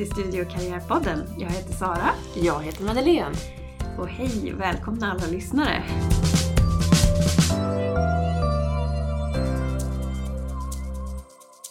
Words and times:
Till 0.00 0.10
Studio 0.10 0.44
Karriärpodden. 0.44 1.24
Jag 1.38 1.50
heter 1.50 1.72
Sara. 1.72 2.10
Jag 2.34 2.62
heter 2.62 2.84
Madeleine. 2.84 3.34
Och 3.98 4.08
hej, 4.08 4.52
välkomna 4.58 5.12
alla 5.12 5.26
lyssnare. 5.26 5.82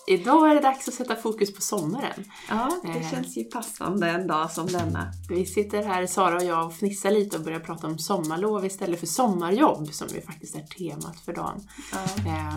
Idag 0.08 0.52
är 0.52 0.56
det 0.56 0.62
dags 0.62 0.88
att 0.88 0.94
sätta 0.94 1.16
fokus 1.16 1.54
på 1.56 1.62
sommaren. 1.62 2.24
Ja, 2.50 2.70
det 2.84 3.00
Eh. 3.00 3.12
känns 3.12 3.38
ju 3.38 3.44
passande 3.44 4.10
en 4.10 4.28
dag 4.28 4.52
som 4.52 4.68
denna. 4.68 5.12
Vi 5.30 5.46
sitter 5.46 5.84
här, 5.84 6.08
Sara 6.08 6.36
och 6.36 6.44
jag, 6.44 6.66
och 6.66 6.74
fnissar 6.74 7.12
lite 7.12 7.38
och 7.38 7.44
börjar 7.44 7.60
prata 7.60 7.88
om 7.88 7.98
sommarlov 8.00 8.66
istället 8.66 9.00
för 9.00 9.08
sommarjobb, 9.08 9.94
som 9.94 10.08
ju 10.08 10.22
faktiskt 10.22 10.56
är 10.56 10.62
temat 10.62 11.20
för 11.26 11.34
dagen. 11.34 11.68
Ja. 12.26 12.56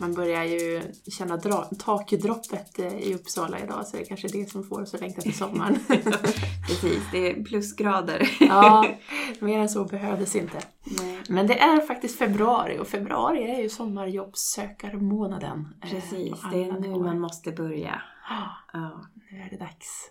Man 0.00 0.14
börjar 0.14 0.44
ju 0.44 0.82
känna 1.18 1.36
dra- 1.36 1.68
takdroppet 1.78 2.78
eh, 2.78 2.98
i 2.98 3.14
Uppsala 3.14 3.60
idag, 3.60 3.86
så 3.86 3.96
det 3.96 4.02
är 4.02 4.06
kanske 4.06 4.28
det 4.28 4.50
som 4.50 4.64
får 4.64 4.82
oss 4.82 4.94
att 4.94 5.00
längta 5.00 5.20
till 5.20 5.34
sommaren. 5.36 5.78
Precis, 6.68 7.02
det 7.12 7.30
är 7.30 7.44
plusgrader. 7.44 8.36
ja, 8.40 8.86
mer 9.40 9.58
än 9.58 9.68
så 9.68 9.84
behövdes 9.84 10.36
inte. 10.36 10.58
Nej. 10.98 11.18
Men 11.28 11.46
det 11.46 11.58
är 11.60 11.80
faktiskt 11.80 12.18
februari 12.18 12.78
och 12.78 12.88
februari 12.88 13.50
är 13.50 13.62
ju 13.62 13.68
sommarjobbsökarmånaden. 13.68 15.68
eh, 15.82 15.90
Precis, 15.90 16.34
det 16.52 16.64
är 16.64 16.72
nu 16.72 16.80
nivåer. 16.80 17.04
man 17.04 17.20
måste 17.20 17.52
börja. 17.52 18.02
Ah, 18.30 18.48
Ja. 18.72 19.04
Nu 19.30 19.38
är 19.38 19.50
det 19.50 19.56
dags. 19.56 20.10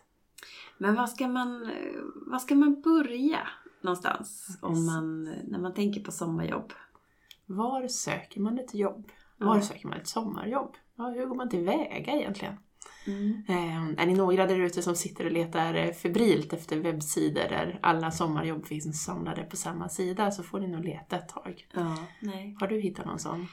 Men 0.78 0.96
var 0.96 1.08
ska 1.08 1.28
man, 1.28 1.72
var 2.32 2.40
ska 2.40 2.56
man 2.56 2.82
börja 2.82 3.40
någonstans 3.84 4.58
om 4.62 4.86
man, 4.86 5.24
när 5.24 5.60
man 5.60 5.74
tänker 5.74 6.02
på 6.02 6.12
sommarjobb? 6.12 6.74
Var 7.46 7.88
söker 7.88 8.42
man 8.42 8.60
ett 8.60 8.74
jobb? 8.76 9.12
Var 9.40 9.62
söker 9.62 9.88
man 9.88 9.98
ett 9.98 10.08
sommarjobb? 10.08 10.76
Ja, 10.96 11.10
hur 11.10 11.26
går 11.26 11.36
man 11.36 11.50
tillväga 11.50 12.14
egentligen? 12.14 12.54
Mm. 13.08 13.44
Eh, 13.48 14.04
är 14.04 14.06
ni 14.06 14.14
några 14.14 14.48
där 14.48 14.60
ute 14.60 14.82
som 14.82 14.96
sitter 14.96 15.26
och 15.26 15.32
letar 15.32 15.94
febrilt 15.94 16.54
efter 16.54 16.80
webbsidor 16.80 17.50
där 17.50 17.80
alla 17.82 18.12
sommarjobb 18.12 18.66
finns 18.66 19.04
samlade 19.04 19.44
på 19.44 19.56
samma 19.56 19.90
sida 19.90 20.32
så 20.32 20.44
får 20.44 20.60
ni 20.60 20.68
nog 20.68 20.86
leta 20.86 21.18
ett 21.18 21.30
tag. 21.30 21.68
Ja, 21.74 21.98
nej. 22.22 22.56
Har 22.60 22.68
du 22.68 22.80
hittat 22.80 23.06
någon 23.06 23.20
sån? 23.20 23.48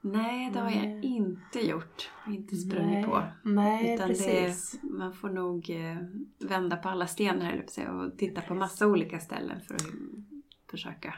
Nej, 0.00 0.50
det 0.50 0.60
har 0.60 0.70
jag 0.70 1.04
inte 1.04 1.66
gjort. 1.66 2.10
Inte 2.26 2.56
sprungit 2.56 3.06
på. 3.06 3.22
Nej, 3.42 3.94
Utan 3.94 4.08
precis. 4.08 4.70
det, 4.70 4.88
man 4.88 5.12
får 5.12 5.28
nog 5.28 5.70
eh, 5.70 5.96
vända 6.48 6.76
på 6.76 6.88
alla 6.88 7.06
stenar 7.06 7.64
och 7.90 8.18
titta 8.18 8.40
på 8.40 8.54
massa 8.54 8.86
olika 8.86 9.18
ställen 9.18 9.60
för 9.60 9.74
att 9.74 9.86
försöka. 10.70 11.14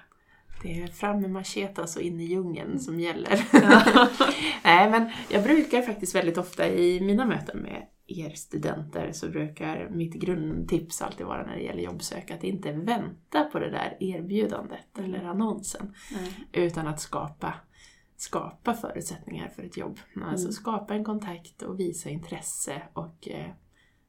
Det 0.62 0.82
är 0.82 0.86
fram 0.86 1.20
med 1.20 1.30
machetas 1.30 1.96
och 1.96 2.02
in 2.02 2.20
i 2.20 2.24
djungeln 2.24 2.80
som 2.80 3.00
gäller. 3.00 3.40
Ja. 3.52 4.08
Nej, 4.64 4.90
men 4.90 5.10
jag 5.30 5.42
brukar 5.42 5.82
faktiskt 5.82 6.14
väldigt 6.14 6.38
ofta 6.38 6.68
i 6.68 7.00
mina 7.00 7.24
möten 7.26 7.58
med 7.58 7.86
er 8.06 8.30
studenter 8.30 9.12
så 9.12 9.28
brukar 9.28 9.88
mitt 9.90 10.14
grundtips 10.14 11.02
alltid 11.02 11.26
vara 11.26 11.46
när 11.46 11.56
det 11.56 11.62
gäller 11.62 11.82
jobbsök 11.82 12.30
att 12.30 12.44
inte 12.44 12.72
vänta 12.72 13.44
på 13.44 13.58
det 13.58 13.70
där 13.70 13.96
erbjudandet 14.00 14.98
Mm. 14.98 15.14
eller 15.14 15.24
annonsen. 15.24 15.94
Nej. 16.12 16.64
Utan 16.66 16.86
att 16.86 17.00
skapa, 17.00 17.54
skapa 18.16 18.74
förutsättningar 18.74 19.48
för 19.48 19.62
ett 19.62 19.76
jobb. 19.76 19.98
Alltså 20.24 20.46
Mm. 20.46 20.52
skapa 20.52 20.94
en 20.94 21.04
kontakt 21.04 21.62
och 21.62 21.80
visa 21.80 22.10
intresse 22.10 22.82
och 22.92 23.28
eh, 23.28 23.50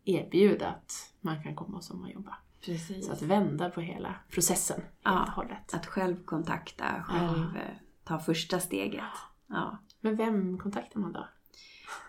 erbjuda 0.05 0.67
att 0.67 0.92
man 1.22 1.44
kan 1.44 1.55
komma 1.55 1.77
och 1.77 1.83
sommarjobba. 1.83 2.38
Precis. 2.65 3.05
Så 3.05 3.11
att 3.11 3.21
vända 3.21 3.70
på 3.70 3.81
hela 3.81 4.15
processen 4.31 4.81
Ja. 5.03 5.09
helt 5.11 5.27
och 5.27 5.33
hållet. 5.33 5.73
Att 5.73 5.86
själv 5.86 6.23
kontakta, 6.25 7.03
själv 7.03 7.55
eh, 7.58 7.75
ta 8.03 8.20
första 8.20 8.59
steget. 8.59 9.03
Ja, 9.47 9.77
Men 10.02 10.15
vem 10.15 10.58
kontaktar 10.58 10.99
man 10.99 11.14
då? 11.14 11.27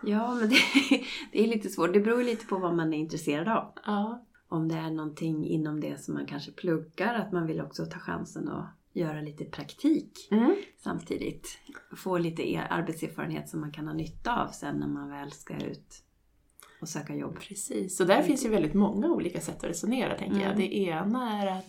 ja 0.03 0.35
men 0.35 0.49
det, 0.49 0.55
det 1.31 1.43
är 1.43 1.47
lite 1.47 1.69
svårt. 1.69 1.93
Det 1.93 1.99
beror 1.99 2.23
lite 2.23 2.45
på 2.45 2.57
vad 2.57 2.75
man 2.75 2.93
är 2.93 2.97
intresserad 2.97 3.47
av. 3.47 3.73
Ja, 3.85 4.25
Om 4.47 4.67
det 4.67 4.75
är 4.75 4.89
någonting 4.91 5.45
inom 5.45 5.79
det 5.79 6.01
som 6.03 6.13
man 6.13 6.25
kanske 6.25 6.51
pluggar, 6.51 7.15
att 7.15 7.31
man 7.31 7.47
vill 7.47 7.61
också 7.61 7.85
ta 7.85 7.99
chansen 7.99 8.49
att 8.49 8.65
göra 8.93 9.21
lite 9.21 9.45
praktik 9.45 10.27
mm. 10.31 10.55
samtidigt. 10.77 11.59
Få 11.95 12.17
lite 12.17 12.51
er- 12.51 12.67
arbetserfarenhet 12.69 13.49
som 13.49 13.59
man 13.59 13.71
kan 13.71 13.87
ha 13.87 13.93
nytta 13.93 14.43
av 14.43 14.47
sen 14.47 14.75
när 14.79 14.87
man 14.87 15.09
väl 15.09 15.31
ska 15.31 15.55
ut 15.55 16.03
och 16.81 16.89
söka 16.89 17.15
jobb. 17.15 17.39
Precis, 17.39 17.97
så 17.97 18.03
där 18.03 18.21
finns 18.23 18.45
ju 18.45 18.49
väldigt 18.49 18.73
många 18.73 19.07
olika 19.07 19.41
sätt 19.41 19.57
att 19.57 19.69
resonera 19.69 20.17
tänker 20.17 20.37
jag. 20.39 20.45
Mm. 20.45 20.57
Det 20.57 20.75
ena 20.77 21.41
är 21.41 21.47
att, 21.47 21.65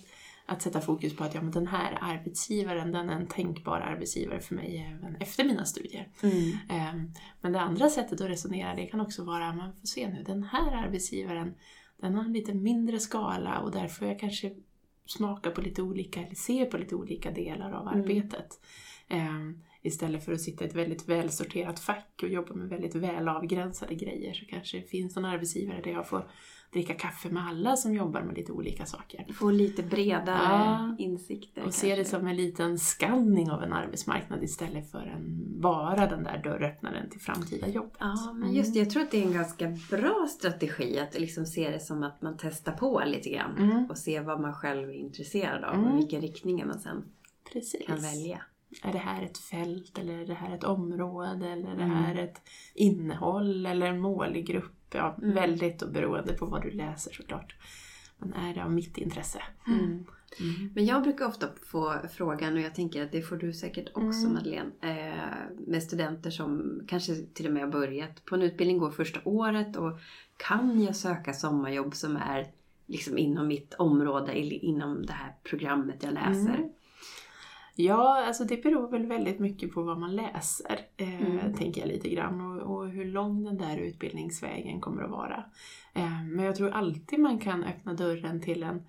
att 0.46 0.62
sätta 0.62 0.80
fokus 0.80 1.16
på 1.16 1.24
att 1.24 1.34
ja, 1.34 1.42
men 1.42 1.52
den 1.52 1.66
här 1.66 1.98
arbetsgivaren, 2.00 2.92
den 2.92 3.08
är 3.08 3.16
en 3.16 3.26
tänkbar 3.26 3.80
arbetsgivare 3.80 4.40
för 4.40 4.54
mig 4.54 4.94
även 4.98 5.16
efter 5.16 5.44
mina 5.44 5.64
studier. 5.64 6.08
Mm. 6.22 6.52
Ehm, 6.68 7.12
Men 7.40 7.52
det 7.52 7.60
andra 7.60 7.88
sättet 7.88 8.20
att 8.20 8.28
resonera 8.30 8.74
det 8.74 8.86
kan 8.86 9.00
också 9.00 9.24
vara, 9.24 9.52
man 9.52 9.72
får 9.80 9.86
se 9.86 10.08
nu, 10.08 10.22
den 10.26 10.42
här 10.42 10.84
arbetsgivaren, 10.86 11.54
den 12.00 12.14
har 12.14 12.24
en 12.24 12.32
lite 12.32 12.54
mindre 12.54 13.00
skala 13.00 13.58
och 13.58 13.70
där 13.72 13.88
får 13.88 14.08
jag 14.08 14.18
kanske 14.18 14.52
smaka 15.06 15.50
på 15.50 15.60
lite 15.60 15.82
olika, 15.82 16.20
eller 16.20 16.34
se 16.34 16.64
på 16.64 16.76
lite 16.78 16.94
olika 16.94 17.30
delar 17.30 17.72
av 17.72 17.88
Mm. 17.88 18.00
arbetet. 18.00 18.60
Ehm, 19.08 19.62
Istället 19.84 20.24
för 20.24 20.32
att 20.32 20.40
sitta 20.40 20.64
i 20.64 20.68
ett 20.68 20.74
väldigt 20.74 21.08
välsorterat 21.08 21.80
fack 21.80 22.20
och 22.22 22.28
jobba 22.28 22.54
med 22.54 22.68
väldigt 22.68 22.94
väl 22.94 23.28
avgränsade 23.28 23.94
grejer 23.94 24.32
så 24.32 24.46
kanske 24.46 24.76
det 24.78 24.82
finns 24.88 25.16
någon 25.16 25.24
arbetsgivare 25.24 25.80
där 25.84 25.90
jag 25.90 26.08
får 26.08 26.30
dricka 26.72 26.94
kaffe 26.94 27.28
med 27.30 27.46
alla 27.46 27.76
som 27.76 27.94
jobbar 27.94 28.22
med 28.22 28.36
lite 28.36 28.52
olika 28.52 28.86
saker. 28.86 29.26
Få 29.32 29.50
lite 29.50 29.82
bredare 29.82 30.38
Ja. 30.42 30.96
insikter. 30.98 31.64
Och 31.64 31.74
se 31.74 31.88
det 31.88 31.94
kanske. 31.96 32.16
som 32.16 32.26
en 32.26 32.36
liten 32.36 32.78
skanning 32.78 33.50
av 33.50 33.62
en 33.62 33.72
arbetsmarknad 33.72 34.42
istället 34.42 34.90
för 34.90 34.98
en, 35.16 35.38
bara 35.60 36.06
den 36.06 36.22
där 36.24 36.40
dörröppnaren 36.44 37.10
till 37.10 37.20
framtida 37.20 37.68
jobb. 37.68 37.96
Ja, 37.98 38.32
men 38.34 38.52
just 38.54 38.72
det. 38.74 38.78
Jag 38.78 38.90
tror 38.90 39.02
att 39.02 39.10
det 39.10 39.18
är 39.22 39.26
en 39.26 39.32
ganska 39.32 39.68
bra 39.90 40.26
strategi 40.30 40.98
att 40.98 41.20
liksom 41.20 41.46
se 41.46 41.70
det 41.70 41.80
som 41.80 42.02
att 42.02 42.22
man 42.22 42.36
testar 42.40 42.72
på 42.72 43.02
lite 43.06 43.30
grann. 43.30 43.56
Mm. 43.56 43.90
Och 43.90 43.98
se 43.98 44.20
vad 44.20 44.40
man 44.40 44.54
själv 44.54 44.88
är 44.88 44.94
intresserad 44.94 45.64
av 45.64 45.74
Mm. 45.74 45.86
och 45.92 45.98
vilka 45.98 46.20
riktningar 46.20 46.66
man 46.66 46.78
sen 46.80 47.04
Precis. 47.52 47.86
kan 47.86 47.98
välja. 48.00 48.42
Är 48.82 48.92
det 48.92 48.98
här 48.98 49.22
ett 49.22 49.38
fält 49.38 49.98
eller 49.98 50.18
är 50.18 50.26
det 50.26 50.34
här 50.34 50.54
ett 50.54 50.64
område 50.64 51.48
eller 51.48 51.70
är 51.70 51.76
det 51.76 51.82
Mm. 51.82 51.96
här 51.96 52.14
ett 52.14 52.40
innehåll 52.74 53.66
eller 53.66 53.86
en 53.86 54.00
målgrupp? 54.00 54.72
Ja, 54.94 55.16
Mm. 55.22 55.34
väldigt 55.34 55.82
och 55.82 55.92
beroende 55.92 56.32
på 56.32 56.46
vad 56.46 56.62
du 56.62 56.70
läser 56.70 57.12
såklart. 57.12 57.56
Men 58.18 58.32
är 58.34 58.54
det 58.54 58.64
av 58.64 58.72
mitt 58.72 58.98
intresse? 58.98 59.42
Mm. 59.66 60.04
Men 60.74 60.84
jag 60.86 61.02
brukar 61.02 61.26
ofta 61.26 61.48
få 61.62 61.94
frågan, 62.12 62.54
och 62.54 62.60
jag 62.60 62.74
tänker 62.74 63.02
att 63.04 63.12
det 63.12 63.22
får 63.22 63.36
du 63.36 63.52
säkert 63.52 63.88
också 63.94 64.20
Mm. 64.26 64.32
Madeleine, 64.32 64.70
eh, 64.80 65.56
med 65.66 65.82
studenter 65.82 66.30
som 66.30 66.80
kanske 66.88 67.14
till 67.14 67.46
och 67.46 67.52
med 67.52 67.62
har 67.62 67.70
börjat 67.70 68.24
på 68.24 68.34
en 68.34 68.42
utbildning, 68.42 68.78
går 68.78 68.90
första 68.90 69.20
året 69.24 69.76
och 69.76 69.98
kan 70.36 70.82
jag 70.82 70.96
söka 70.96 71.32
sommarjobb 71.32 71.94
som 71.94 72.16
är 72.16 72.46
liksom 72.86 73.18
inom 73.18 73.46
mitt 73.48 73.74
område, 73.74 74.38
inom 74.66 75.06
det 75.06 75.12
här 75.12 75.34
programmet 75.42 76.02
jag 76.02 76.14
läser? 76.14 76.54
Mm. 76.54 76.70
Ja, 77.74 78.24
alltså 78.26 78.44
det 78.44 78.62
beror 78.62 78.90
väl 78.90 79.06
väldigt 79.06 79.38
mycket 79.38 79.72
på 79.72 79.82
vad 79.82 79.98
man 79.98 80.16
läser, 80.16 80.78
eh, 80.96 81.22
Mm. 81.22 81.54
tänker 81.54 81.80
jag 81.80 81.88
lite 81.88 82.08
grann. 82.08 82.40
Och, 82.40 82.76
och 82.76 82.88
hur 82.88 83.04
lång 83.04 83.44
den 83.44 83.58
där 83.58 83.76
utbildningsvägen 83.76 84.80
kommer 84.80 85.02
att 85.02 85.10
vara. 85.10 85.44
Eh, 85.94 86.22
men 86.24 86.44
jag 86.44 86.56
tror 86.56 86.70
alltid 86.70 87.18
man 87.20 87.38
kan 87.38 87.64
öppna 87.64 87.94
dörren 87.94 88.40
till 88.40 88.62
en, 88.62 88.82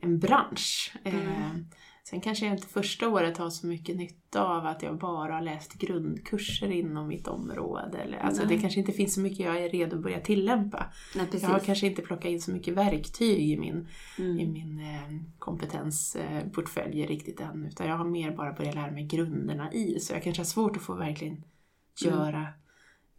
en 0.00 0.18
bransch. 0.18 0.94
Eh, 1.04 1.14
Mm. 1.14 1.66
Sen 2.10 2.20
kanske 2.20 2.46
jag 2.46 2.54
inte 2.54 2.68
första 2.68 3.08
året 3.08 3.38
har 3.38 3.50
så 3.50 3.66
mycket 3.66 3.96
nytta 3.96 4.44
av 4.44 4.66
att 4.66 4.82
jag 4.82 4.98
bara 4.98 5.34
har 5.34 5.40
läst 5.40 5.74
grundkurser 5.74 6.70
inom 6.70 7.08
mitt 7.08 7.28
område. 7.28 7.98
Eller, 7.98 8.18
alltså 8.18 8.42
Nej. 8.44 8.56
det 8.56 8.60
kanske 8.60 8.80
inte 8.80 8.92
finns 8.92 9.14
så 9.14 9.20
mycket 9.20 9.46
jag 9.46 9.64
är 9.64 9.68
redo 9.68 9.96
att 9.96 10.02
börja 10.02 10.20
tillämpa. 10.20 10.86
Nej. 11.16 11.26
Jag 11.32 11.48
har 11.48 11.58
kanske 11.58 11.86
inte 11.86 12.02
plockat 12.02 12.24
in 12.30 12.40
så 12.40 12.50
mycket 12.50 12.74
verktyg 12.74 13.50
i 13.50 13.56
min 13.56 13.86
i 14.18 14.22
Mm. 14.22 14.52
min 14.52 14.80
eh, 14.80 15.20
kompetensportfölj 15.38 17.06
riktigt 17.06 17.40
än. 17.40 17.66
Utan 17.66 17.86
jag 17.86 17.96
har 17.96 18.04
mer 18.04 18.30
bara 18.36 18.52
börjat 18.52 18.74
lära 18.74 18.90
mig 18.90 19.04
grunderna 19.04 19.72
i. 19.72 20.00
Så 20.00 20.12
jag 20.12 20.22
kanske 20.22 20.40
har 20.40 20.46
svårt 20.46 20.76
att 20.76 20.82
få 20.82 20.94
verkligen 20.94 21.44
göra, 22.04 22.46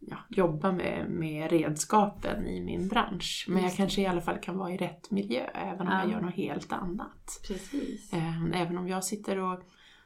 ja, 0.06 0.16
jobba 0.28 0.72
med, 0.72 1.06
med 1.10 1.50
redskapen 1.50 2.46
i 2.46 2.60
min 2.60 2.88
bransch. 2.88 3.46
Men 3.48 3.62
jag 3.62 3.74
kanske 3.74 4.02
i 4.02 4.06
alla 4.06 4.20
fall 4.20 4.38
kan 4.38 4.58
vara 4.58 4.72
i 4.72 4.76
rätt 4.76 5.10
miljö 5.10 5.44
även 5.54 5.80
om 5.86 5.92
Ja. 5.92 6.00
jag 6.02 6.10
gör 6.10 6.20
något 6.20 6.34
helt 6.34 6.72
annat. 6.72 7.40
Precis. 7.46 8.12
Eh, 8.12 8.60
Även 8.62 8.78
om 8.78 8.88
jag 8.88 9.04
sitter 9.04 9.38
och 9.38 9.60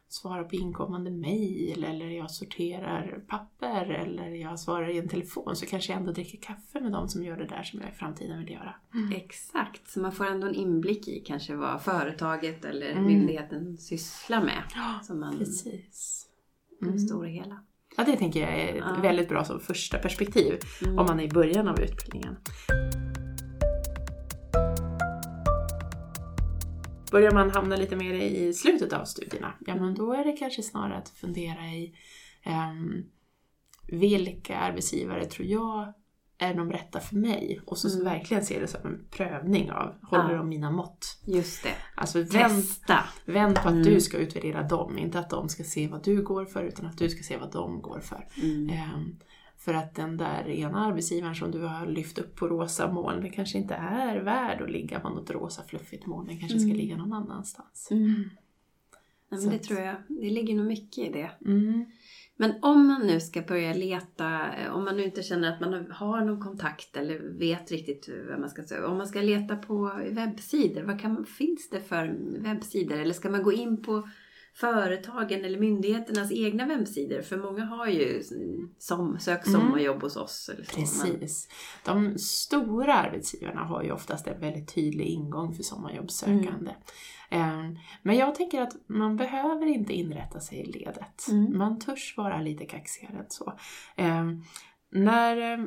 svarar 0.08 0.44
på 0.44 0.54
inkommande 0.56 1.10
mejl 1.10 1.84
eller 1.84 2.06
jag 2.10 2.30
sorterar 2.30 3.20
papper 3.28 3.84
eller 3.90 4.28
jag 4.28 4.60
svarar 4.60 4.88
i 4.90 4.98
en 4.98 5.08
telefon 5.08 5.56
så 5.56 5.66
kanske 5.66 5.92
jag 5.92 6.00
ändå 6.00 6.12
dricker 6.12 6.38
kaffe 6.38 6.80
med 6.80 6.92
de 6.92 7.08
som 7.08 7.24
gör 7.24 7.36
det 7.36 7.46
där 7.46 7.62
som 7.62 7.80
jag 7.80 7.88
i 7.88 7.92
framtiden 7.92 8.38
vill 8.38 8.52
göra. 8.52 8.74
Exakt, 9.14 9.88
så 9.90 10.00
man 10.00 10.12
får 10.12 10.24
ändå 10.26 10.46
en 10.46 10.54
inblick 10.54 11.08
i 11.08 11.20
kanske 11.20 11.54
vad 11.54 11.82
företaget 11.82 12.64
eller 12.64 12.90
Mm. 12.92 13.04
myndigheten 13.06 13.76
sysslar 13.78 14.40
med. 14.44 14.62
Ja, 14.74 14.98
Så 15.02 15.14
man, 15.14 15.38
precis. 15.38 16.26
på 16.78 16.84
det 16.84 16.90
Mm. 16.90 16.98
stora 17.00 17.28
hela. 17.28 17.60
Ja, 17.96 18.04
det 18.04 18.16
tänker 18.16 18.40
jag 18.40 18.60
är 18.60 18.74
Ja. 18.76 18.96
väldigt 19.02 19.28
bra 19.28 19.44
som 19.44 19.60
första 19.60 19.98
perspektiv 19.98 20.58
Mm. 20.84 20.98
om 20.98 21.06
man 21.06 21.20
är 21.20 21.24
i 21.24 21.28
början 21.28 21.68
av 21.68 21.80
utbildningen. 21.80 22.36
Börjar 27.12 27.30
man 27.32 27.50
hamna 27.50 27.76
lite 27.76 27.96
mer 27.96 28.14
i 28.14 28.52
slutet 28.54 28.92
av 28.92 29.04
studierna, 29.04 29.52
ja 29.66 29.74
men 29.74 29.94
då 29.94 30.12
är 30.12 30.24
det 30.24 30.32
kanske 30.32 30.62
snarare 30.62 30.96
att 30.96 31.08
fundera 31.08 31.66
i 31.66 31.94
ehm, 32.42 33.04
vilka 33.88 34.56
arbetsgivare 34.58 35.24
tror 35.24 35.48
jag 35.48 35.92
är 36.38 36.54
de 36.54 36.72
rätta 36.72 37.00
för 37.00 37.16
mig? 37.16 37.60
Och 37.66 37.78
så, 37.78 37.90
så 37.90 38.00
Mm. 38.00 38.12
verkligen 38.12 38.44
se 38.44 38.60
det 38.60 38.66
som 38.66 38.80
en 38.84 39.04
prövning 39.10 39.70
av, 39.70 39.94
håller 40.02 40.30
Ja. 40.30 40.36
de 40.38 40.48
mina 40.48 40.70
mått? 40.70 41.18
Just 41.26 41.62
det. 41.62 41.74
Alltså 41.94 42.24
Testa. 42.24 42.98
vänd 43.24 43.54
på 43.54 43.68
att 43.68 43.74
Mm. 43.74 43.82
du 43.84 44.00
ska 44.00 44.16
utvärdera 44.18 44.62
dem, 44.62 44.98
inte 44.98 45.18
att 45.18 45.30
de 45.30 45.48
ska 45.48 45.64
se 45.64 45.88
vad 45.88 46.04
du 46.04 46.22
går 46.22 46.44
för 46.44 46.64
utan 46.64 46.86
att 46.86 46.98
du 46.98 47.08
ska 47.08 47.22
se 47.22 47.36
vad 47.36 47.52
de 47.52 47.82
går 47.82 48.00
för. 48.00 48.28
Mm. 48.42 48.68
Ehm, 48.70 49.16
för 49.58 49.74
att 49.74 49.94
den 49.94 50.16
där 50.16 50.48
ena 50.48 50.86
arbetsgivaren 50.86 51.34
som 51.34 51.50
du 51.50 51.62
har 51.62 51.86
lyft 51.86 52.18
upp 52.18 52.36
på 52.36 52.48
rosa 52.48 52.92
moln, 52.92 53.20
den 53.20 53.30
kanske 53.32 53.58
inte 53.58 53.74
är 53.74 54.16
värd 54.20 54.62
att 54.62 54.70
ligga 54.70 55.00
på 55.00 55.08
något 55.08 55.30
rosa 55.30 55.62
fluffigt 55.62 56.06
moln, 56.06 56.26
den 56.26 56.38
kanske 56.38 56.58
ska 56.58 56.66
Mm. 56.66 56.76
ligga 56.76 56.96
någon 56.96 57.12
annanstans. 57.12 57.88
Mm. 57.90 58.30
Nej, 59.28 59.40
Så 59.40 59.46
men 59.46 59.50
det 59.56 59.60
att- 59.60 59.62
tror 59.68 59.80
jag. 59.80 59.96
Det 60.08 60.30
ligger 60.30 60.54
nog 60.54 60.66
mycket 60.66 60.98
i 61.08 61.12
det. 61.12 61.30
Men 62.36 62.52
om 62.62 62.86
man 62.86 63.06
nu 63.06 63.20
ska 63.20 63.42
börja 63.42 63.74
leta, 63.74 64.54
eh, 64.54 64.74
om 64.76 64.84
man 64.84 64.96
nu 64.96 65.04
inte 65.04 65.22
känner 65.22 65.52
att 65.52 65.60
man 65.60 65.72
har- 65.72 65.88
har 65.90 66.20
någon 66.24 66.40
kontakt 66.40 66.96
eller 66.96 67.18
vet 67.38 67.70
riktigt 67.70 68.08
vad 68.30 68.40
man 68.40 68.50
ska 68.50 68.62
säga. 68.62 68.86
Om 68.88 68.96
man 68.96 69.06
ska 69.06 69.20
leta 69.22 69.56
på 69.56 70.00
webbsidor, 70.10 70.82
vad 70.82 71.00
kan, 71.00 71.24
finns 71.24 71.70
det 71.70 71.80
för 71.80 72.14
webbsidor? 72.38 72.96
Eller 72.98 73.14
ska 73.14 73.30
man 73.30 73.42
gå 73.42 73.52
in 73.52 73.82
på 73.82 74.08
företagen 74.60 75.44
eller 75.44 75.58
myndigheternas 75.58 76.32
egna 76.32 76.66
webbsidor? 76.66 77.22
För 77.22 77.36
många 77.36 77.64
har 77.64 77.86
ju 77.86 78.22
som, 78.78 79.18
sök 79.20 79.46
Mm. 79.46 79.60
sommarjobb 79.60 80.02
hos 80.02 80.16
oss. 80.16 80.50
Eller 80.54 80.64
så. 80.64 80.78
Men, 80.78 80.84
Precis. 80.86 81.48
De 81.84 82.18
stora 82.18 82.94
arbetsgivarna 82.94 83.60
har 83.64 83.82
ju 83.82 83.92
oftast 83.92 84.26
en 84.26 84.40
väldigt 84.40 84.74
tydlig 84.74 85.06
ingång 85.06 85.54
för 85.54 85.62
sommarjobbssökande. 85.62 86.70
Ehm, 87.30 87.76
Men 88.02 88.16
jag 88.16 88.34
tänker 88.34 88.62
att 88.62 88.72
man 88.86 89.16
behöver 89.16 89.66
inte 89.66 89.92
inrätta 89.92 90.40
sig 90.40 90.58
i 90.58 90.64
ledet. 90.72 91.28
Mm. 91.30 91.58
Man 91.58 91.78
törs 91.78 92.14
vara 92.16 92.40
lite 92.40 92.64
kaxigare 92.64 93.18
än 93.18 93.26
så. 93.30 93.52
Ehm, 93.96 94.42
När 94.90 95.52
eh, 95.52 95.64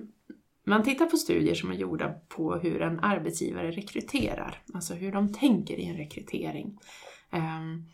man 0.65 0.83
tittar 0.83 1.05
på 1.05 1.17
studier 1.17 1.55
som 1.55 1.71
är 1.71 1.75
gjorda 1.75 2.13
på 2.29 2.55
hur 2.55 2.81
en 2.81 2.99
arbetsgivare 2.99 3.71
rekryterar, 3.71 4.61
alltså 4.73 4.93
hur 4.93 5.11
de 5.11 5.33
tänker 5.33 5.77
i 5.79 5.85
en 5.85 5.97
rekrytering. 5.97 6.79
Ehm, 7.31 7.85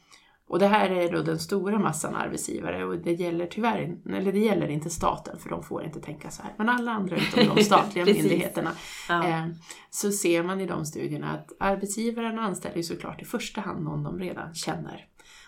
Och 0.47 0.59
det 0.59 0.67
här 0.67 0.89
är 0.89 1.11
då 1.11 1.21
den 1.21 1.39
stora 1.39 1.79
massan 1.79 2.15
arbetsgivare 2.15 2.85
och 2.85 2.97
det 2.97 3.11
gäller 3.13 3.47
tyvärr 3.47 3.97
eller 4.09 4.31
det 4.31 4.39
gäller 4.39 4.67
inte 4.67 4.89
staten 4.89 5.39
för 5.39 5.49
de 5.49 5.63
får 5.63 5.83
inte 5.83 5.99
tänka 6.01 6.31
så 6.31 6.43
här. 6.43 6.53
Men 6.57 6.69
alla 6.69 6.91
andra 6.91 7.17
utom 7.17 7.55
de 7.55 7.63
statliga 7.63 8.05
Precis. 8.05 8.23
myndigheterna 8.23 8.71
ja. 9.09 9.27
eh, 9.27 9.45
så 9.89 10.11
ser 10.11 10.43
man 10.43 10.61
i 10.61 10.65
de 10.65 10.85
studierna 10.85 11.31
att 11.31 11.51
arbetsgivaren 11.59 12.39
anställer 12.39 12.77
ju 12.77 12.83
såklart 12.83 13.21
i 13.21 13.25
första 13.25 13.61
hand 13.61 13.83
någon 13.83 14.03
de 14.03 14.19
redan 14.19 14.53
känner. 14.53 15.07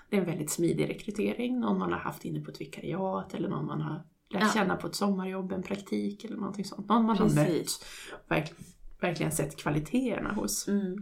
Det 0.10 0.16
är 0.16 0.20
en 0.20 0.26
väldigt 0.28 0.52
smidig 0.52 0.90
rekrytering, 0.90 1.60
någon 1.60 1.80
man 1.80 1.92
har 1.92 2.00
haft 2.00 2.26
inne 2.26 2.40
på 2.42 2.52
ett 2.52 2.62
vikariat 2.62 3.34
eller 3.34 3.50
någon 3.50 3.66
man 3.66 3.82
har 3.82 4.04
lärt 4.30 4.44
Ja. 4.44 4.50
känna 4.54 4.76
på 4.76 4.88
ett 4.88 4.96
sommarjobb, 4.96 5.52
en 5.52 5.64
praktik 5.64 6.26
eller 6.26 6.38
någonting 6.38 6.66
sånt. 6.66 6.90
Någon 6.90 7.06
man 7.06 7.18
har 7.18 7.26
mött, 7.26 7.36
Precis. 7.48 7.86
verk, 8.30 8.54
verkligen 9.02 9.32
sett 9.32 9.58
kvaliteterna 9.58 10.34
hos. 10.34 10.68
Mm. 10.68 10.96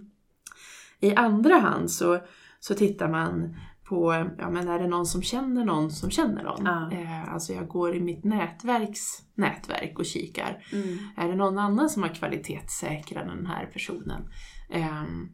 I 1.00 1.16
andra 1.16 1.56
hand 1.56 1.92
så, 1.92 2.20
så 2.60 2.74
tittar 2.74 3.10
man 3.10 3.56
på, 3.90 4.30
ja 4.38 4.50
men 4.50 4.68
är 4.68 4.80
det 4.80 4.88
någon 4.88 5.06
som 5.06 5.22
känner 5.22 5.66
någon 5.66 5.92
som 5.92 6.12
känner 6.12 6.44
någon? 6.44 6.66
Ja. 6.66 6.92
Eh, 6.92 7.34
alltså 7.34 7.54
jag 7.54 7.68
går 7.68 7.96
i 7.96 8.00
mitt 8.00 8.24
nätverks 8.24 9.22
nätverk 9.36 10.00
och 10.00 10.06
kikar. 10.06 10.66
Mm. 10.74 10.98
Är 11.18 11.28
det 11.28 11.36
någon 11.36 11.58
annan 11.58 11.90
som 11.90 12.04
har 12.04 12.10
kvalitetssäkrat 12.10 13.28
den 13.28 13.46
här 13.46 13.66
personen? 13.66 14.30
Ehm, 14.70 15.30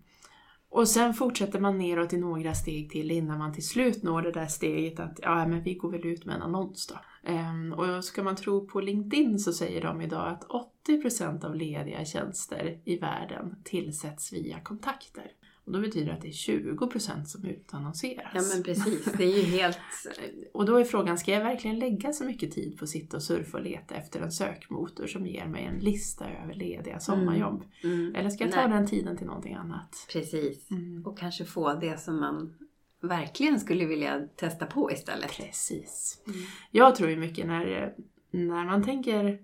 och 0.69 0.87
sen 0.87 1.13
fortsätter 1.13 1.59
man 1.59 1.77
neråt 1.77 2.13
i 2.13 2.17
några 2.17 2.53
steg 2.53 2.89
till 2.89 3.11
innan 3.11 3.37
man 3.37 3.53
till 3.53 3.67
slut 3.67 4.03
når 4.03 4.21
det 4.21 4.31
där 4.31 4.47
steget 4.47 4.99
att 4.99 5.19
ja, 5.21 5.47
men 5.47 5.63
vi 5.63 5.73
går 5.73 5.91
väl 5.91 6.05
ut 6.05 6.25
med 6.25 6.35
en 6.35 6.41
annons 6.41 6.87
då. 6.87 6.95
Ehm, 7.31 7.73
och 7.73 8.03
ska 8.03 8.23
man 8.23 8.35
tro 8.35 8.67
på 8.67 8.81
LinkedIn 8.81 9.39
så 9.39 9.53
säger 9.53 9.81
de 9.81 10.01
idag 10.01 10.27
att 10.27 10.47
80% 10.87 11.45
av 11.45 11.55
lediga 11.55 12.05
tjänster 12.05 12.81
i 12.85 12.97
världen 12.97 13.55
tillsätts 13.63 14.33
via 14.33 14.59
kontakter. 14.59 15.31
Och 15.65 15.71
då 15.71 15.79
betyder 15.79 16.07
det 16.07 16.13
att 16.13 16.21
det 16.21 16.27
är 16.27 16.31
20% 16.31 17.23
som 17.23 17.45
utannonseras. 17.45 18.31
Ja 18.33 18.41
men 18.55 18.63
precis, 18.63 19.05
det 19.17 19.23
är 19.23 19.37
ju 19.37 19.43
helt... 19.43 19.79
Och 20.53 20.65
då 20.65 20.75
är 20.75 20.83
frågan, 20.83 21.17
ska 21.17 21.31
jag 21.31 21.43
verkligen 21.43 21.79
lägga 21.79 22.13
så 22.13 22.23
mycket 22.25 22.51
tid 22.51 22.77
på 22.77 22.83
att 22.83 22.89
sitta 22.89 23.17
och 23.17 23.23
surfa 23.23 23.57
och 23.57 23.63
leta 23.63 23.95
efter 23.95 24.21
en 24.21 24.31
sökmotor 24.31 25.07
som 25.07 25.27
ger 25.27 25.45
mig 25.45 25.65
en 25.65 25.79
lista 25.79 26.25
över 26.43 26.53
lediga 26.53 26.99
sommarjobb? 26.99 27.63
Mm. 27.83 28.15
Eller 28.15 28.29
ska 28.29 28.43
jag 28.43 28.53
ta 28.53 28.67
Nej. 28.67 28.77
den 28.77 28.87
tiden 28.87 29.17
till 29.17 29.27
någonting 29.27 29.53
annat? 29.53 30.07
Precis. 30.13 30.71
Mm. 30.71 31.05
Och 31.05 31.17
kanske 31.17 31.45
få 31.45 31.73
det 31.73 31.99
som 31.99 32.19
man 32.19 32.53
verkligen 33.01 33.59
skulle 33.59 33.85
vilja 33.85 34.27
testa 34.35 34.65
på 34.65 34.91
istället. 34.91 35.31
Precis. 35.31 36.23
Mm. 36.27 36.39
Jag 36.71 36.95
tror 36.95 37.09
ju 37.09 37.17
mycket 37.17 37.47
när, 37.47 37.93
när 38.31 38.65
man 38.65 38.83
tänker 38.83 39.39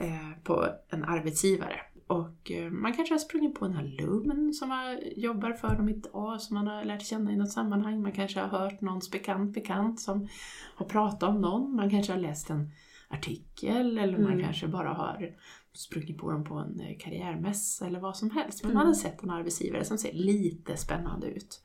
eh, 0.00 0.30
på 0.44 0.68
en 0.88 1.04
arbetsgivare 1.04 1.80
och 2.12 2.50
eh, 2.50 2.70
man 2.70 2.92
kanske 2.92 3.14
har 3.14 3.18
sprungit 3.18 3.54
på 3.54 3.64
en 3.64 3.76
alumn 3.76 4.52
som 4.54 4.70
har, 4.70 5.00
jobbar 5.18 5.52
för 5.52 5.76
dem 5.76 5.88
idag, 5.88 6.40
som 6.40 6.54
man 6.54 6.66
har 6.66 6.84
lärt 6.84 7.06
känna 7.06 7.32
i 7.32 7.36
något 7.36 7.52
sammanhang. 7.52 8.02
Man 8.02 8.12
kanske 8.12 8.40
har 8.40 8.48
hört 8.58 8.80
någons 8.80 9.10
bekant 9.10 9.54
bekant 9.54 10.00
som 10.00 10.28
har 10.76 10.86
pratat 10.86 11.22
om 11.22 11.40
någon. 11.40 11.76
Man 11.76 11.90
kanske 11.90 12.12
har 12.12 12.20
läst 12.20 12.50
en 12.50 12.70
artikel 13.08 13.98
eller 13.98 14.18
man 14.18 14.32
Mm. 14.32 14.44
kanske 14.44 14.68
bara 14.68 14.88
har 14.88 15.34
sprungit 15.72 16.18
på 16.18 16.30
dem 16.30 16.44
på 16.44 16.54
en 16.54 16.80
eh, 16.80 16.96
karriärmässa 16.98 17.86
eller 17.86 18.00
vad 18.00 18.16
som 18.16 18.30
helst. 18.30 18.62
Men 18.62 18.70
Mm. 18.70 18.78
man 18.78 18.86
har 18.86 18.94
sett 18.94 19.22
en 19.22 19.30
arbetsgivare 19.30 19.84
som 19.84 19.98
ser 19.98 20.12
lite 20.12 20.76
spännande 20.76 21.26
ut. 21.26 21.60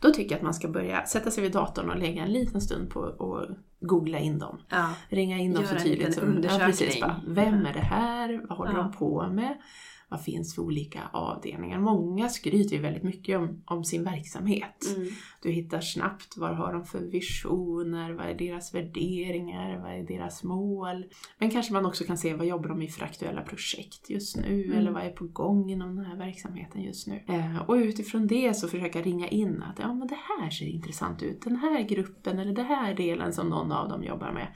Då 0.00 0.10
tycker 0.10 0.30
jag 0.30 0.36
att 0.36 0.42
man 0.44 0.54
ska 0.54 0.68
börja 0.68 1.06
sätta 1.06 1.30
sig 1.30 1.42
vid 1.42 1.52
datorn 1.52 1.90
och 1.90 1.96
lägga 1.98 2.22
en 2.22 2.32
liten 2.32 2.60
stund 2.60 2.90
på 2.90 3.04
att 3.04 3.48
googla 3.80 4.18
in 4.18 4.38
dem. 4.38 4.58
Ja. 4.70 4.90
Ringa 5.08 5.38
in 5.38 5.54
dem 5.54 5.64
Göra 5.64 5.78
så 5.78 5.84
tydligt 5.84 6.14
som 6.14 6.22
ja, 6.24 6.28
undersökning. 6.28 6.66
precis, 6.66 7.00
bara, 7.00 7.20
Vem 7.26 7.66
är 7.66 7.72
det 7.72 7.80
här? 7.80 8.40
Vad 8.48 8.58
håller 8.58 8.72
Ja. 8.72 8.78
de 8.78 8.92
på 8.92 9.28
med? 9.28 9.58
Vad 10.08 10.20
finns 10.22 10.54
för 10.54 10.62
olika 10.62 11.00
avdelningar? 11.12 11.80
Många 11.80 12.28
skryter 12.28 12.76
ju 12.76 12.82
väldigt 12.82 13.02
mycket 13.02 13.38
om, 13.38 13.62
om 13.66 13.84
sin 13.84 14.04
verksamhet. 14.04 14.84
Mm. 14.96 15.08
Du 15.42 15.50
hittar 15.50 15.80
snabbt 15.80 16.36
vad 16.36 16.56
har 16.56 16.72
de 16.72 16.84
för 16.84 17.00
visioner, 17.00 18.12
vad 18.12 18.26
är 18.26 18.34
deras 18.34 18.74
värderingar, 18.74 19.78
vad 19.82 19.92
är 19.92 20.02
deras 20.02 20.42
mål. 20.44 21.04
Men 21.38 21.50
kanske 21.50 21.72
man 21.72 21.86
också 21.86 22.04
kan 22.04 22.18
se 22.18 22.34
vad 22.34 22.46
jobbar 22.46 22.68
de 22.68 22.82
i 22.82 22.88
för 22.88 23.04
aktuella 23.04 23.42
projekt 23.42 24.10
just 24.10 24.36
nu 24.36 24.64
Mm. 24.64 24.78
eller 24.78 24.90
vad 24.90 25.02
är 25.02 25.10
på 25.10 25.24
gång 25.24 25.70
inom 25.70 25.96
den 25.96 26.04
här 26.04 26.16
verksamheten 26.16 26.82
just 26.82 27.06
nu. 27.06 27.24
Eh, 27.28 27.56
och 27.58 27.74
utifrån 27.74 28.26
det 28.26 28.56
så 28.56 28.68
försöka 28.68 29.02
ringa 29.02 29.28
in 29.28 29.62
att 29.62 29.78
ja 29.78 29.94
men 29.94 30.08
det 30.08 30.18
här 30.40 30.50
ser 30.50 30.66
intressant 30.66 31.22
ut, 31.22 31.42
den 31.42 31.56
här 31.56 31.82
gruppen 31.82 32.38
eller 32.38 32.52
den 32.52 32.66
här 32.66 32.94
delen 32.94 33.32
som 33.32 33.48
någon 33.48 33.72
av 33.72 33.88
dem 33.88 34.04
jobbar 34.04 34.32
med, 34.32 34.46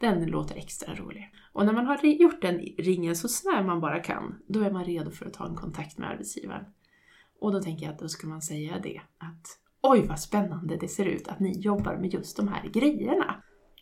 den 0.00 0.26
låter 0.26 0.56
extra 0.56 0.94
rolig. 0.94 1.30
Och 1.52 1.66
när 1.66 1.72
man 1.72 1.86
har 1.86 2.04
gjort 2.04 2.42
den 2.42 2.58
ringen 2.78 3.16
så 3.16 3.28
snär 3.28 3.62
man 3.64 3.80
bara 3.80 4.00
kan, 4.00 4.34
då 4.48 4.60
är 4.60 4.70
man 4.70 4.84
redo 4.84 5.10
för 5.10 5.26
att 5.26 5.34
ta 5.34 5.46
en 5.46 5.54
kontakt 5.54 5.98
med 5.98 6.08
arbetsgivaren. 6.10 6.64
Och 7.40 7.52
då 7.52 7.62
tänker 7.62 7.86
jag 7.86 7.92
att 7.92 7.98
då 7.98 8.08
ska 8.08 8.26
man 8.26 8.42
säga 8.42 8.78
det 8.82 9.00
att 9.18 9.58
oj 9.82 10.06
vad 10.08 10.20
spännande 10.20 10.76
det 10.76 10.88
ser 10.88 11.04
ut 11.06 11.28
att 11.28 11.40
ni 11.40 11.60
jobbar 11.60 11.96
med 11.96 12.14
just 12.14 12.36
de 12.36 12.48
här 12.48 12.68
grejerna. 12.68 13.34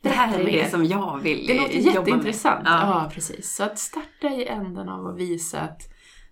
Det 0.03 0.09
här 0.09 0.39
är 0.41 0.45
det 0.45 0.71
som 0.71 0.85
jag 0.85 1.19
vill 1.23 1.47
Det 1.47 1.55
låter 1.55 1.75
jobba 1.75 1.87
med. 1.87 1.95
jätteintressant. 1.95 2.63
Ja. 2.65 3.03
Ja. 3.05 3.11
precis. 3.15 3.55
Så 3.55 3.65
att 3.65 3.79
starta 3.79 4.29
i 4.29 4.47
änden 4.47 4.89
av 4.89 5.07
att 5.07 5.17
visa 5.19 5.61
att 5.61 5.83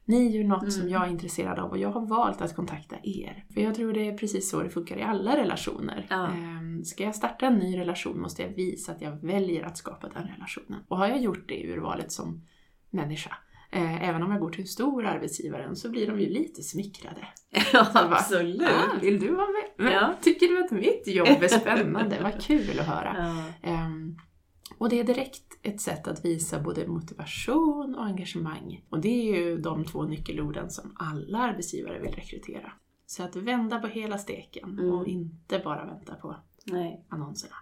ni 0.07 0.37
gör 0.37 0.45
något 0.45 0.73
som 0.73 0.83
Mm. 0.83 0.93
jag 0.93 1.07
är 1.07 1.11
intresserad 1.11 1.59
av 1.59 1.71
och 1.71 1.79
jag 1.79 1.89
har 1.93 2.07
valt 2.07 2.41
att 2.43 2.57
kontakta 2.57 2.97
er. 3.03 3.45
För 3.55 3.61
jag 3.61 3.75
tror 3.75 3.93
det 3.93 4.09
är 4.09 4.19
precis 4.19 4.51
så 4.51 4.63
det 4.63 4.71
funkar 4.71 4.97
i 4.97 5.03
alla 5.03 5.37
relationer. 5.37 6.07
Ja. 6.11 6.27
Ehm, 6.29 6.85
Ska 6.85 7.05
jag 7.05 7.15
starta 7.15 7.47
en 7.47 7.55
ny 7.59 7.79
relation 7.79 8.21
måste 8.21 8.43
jag 8.43 8.49
visa 8.49 8.93
att 8.93 9.01
jag 9.01 9.23
väljer 9.27 9.63
att 9.67 9.77
skapa 9.79 10.09
den 10.09 10.23
relationen. 10.35 10.81
Och 10.89 10.99
har 10.99 11.09
jag 11.09 11.21
gjort 11.23 11.49
det 11.49 11.73
urvalet 11.73 12.13
som 12.13 12.43
människa, 12.91 13.31
eh, 13.73 14.09
även 14.09 14.23
om 14.23 14.31
jag 14.31 14.41
går 14.41 14.51
till 14.51 14.61
en 14.61 14.67
stor 14.67 15.07
arbetsgivare 15.07 15.77
så 15.77 15.91
blir 15.91 16.07
de 16.07 16.21
ju 16.21 16.29
lite 16.29 16.63
smickrade. 16.63 17.29
Ja, 17.73 17.87
bara, 17.95 18.05
absolut. 18.05 18.63
Ah, 18.63 19.01
vill 19.03 19.21
du 19.21 19.35
vara 19.35 19.47
med? 19.79 19.93
Ja. 19.93 20.15
Tycker 20.23 20.47
du 20.49 20.65
att 20.65 20.71
mitt 20.71 21.03
jobb 21.07 21.29
är 21.43 21.49
spännande? 21.49 22.19
Vad 22.23 22.41
kul 22.43 22.81
att 22.81 22.87
höra. 22.87 23.15
Ja. 23.63 23.69
Ehm, 23.71 24.17
och 24.79 24.89
det 24.89 25.01
är 25.01 25.05
direkt 25.05 25.59
ett 25.63 25.81
sätt 25.81 26.09
att 26.09 26.25
visa 26.25 26.61
både 26.61 26.87
motivation 26.87 27.95
och 27.95 28.05
engagemang. 28.05 28.85
Och 28.91 29.01
det 29.01 29.09
är 29.09 29.37
ju 29.37 29.59
de 29.59 29.85
två 29.85 30.03
nyckelorden 30.05 30.71
som 30.71 30.97
alla 30.99 31.39
arbetsgivare 31.39 31.99
vill 31.99 32.13
rekrytera. 32.15 32.73
Så 33.07 33.23
att 33.23 33.37
vända 33.37 33.79
på 33.79 33.87
hela 33.87 34.19
steken 34.19 34.79
Mm. 34.79 34.93
och 34.93 35.07
inte 35.07 35.59
bara 35.59 35.85
vänta 35.87 36.15
på 36.15 36.37
Nej. 36.65 37.05
annonserna. 37.09 37.55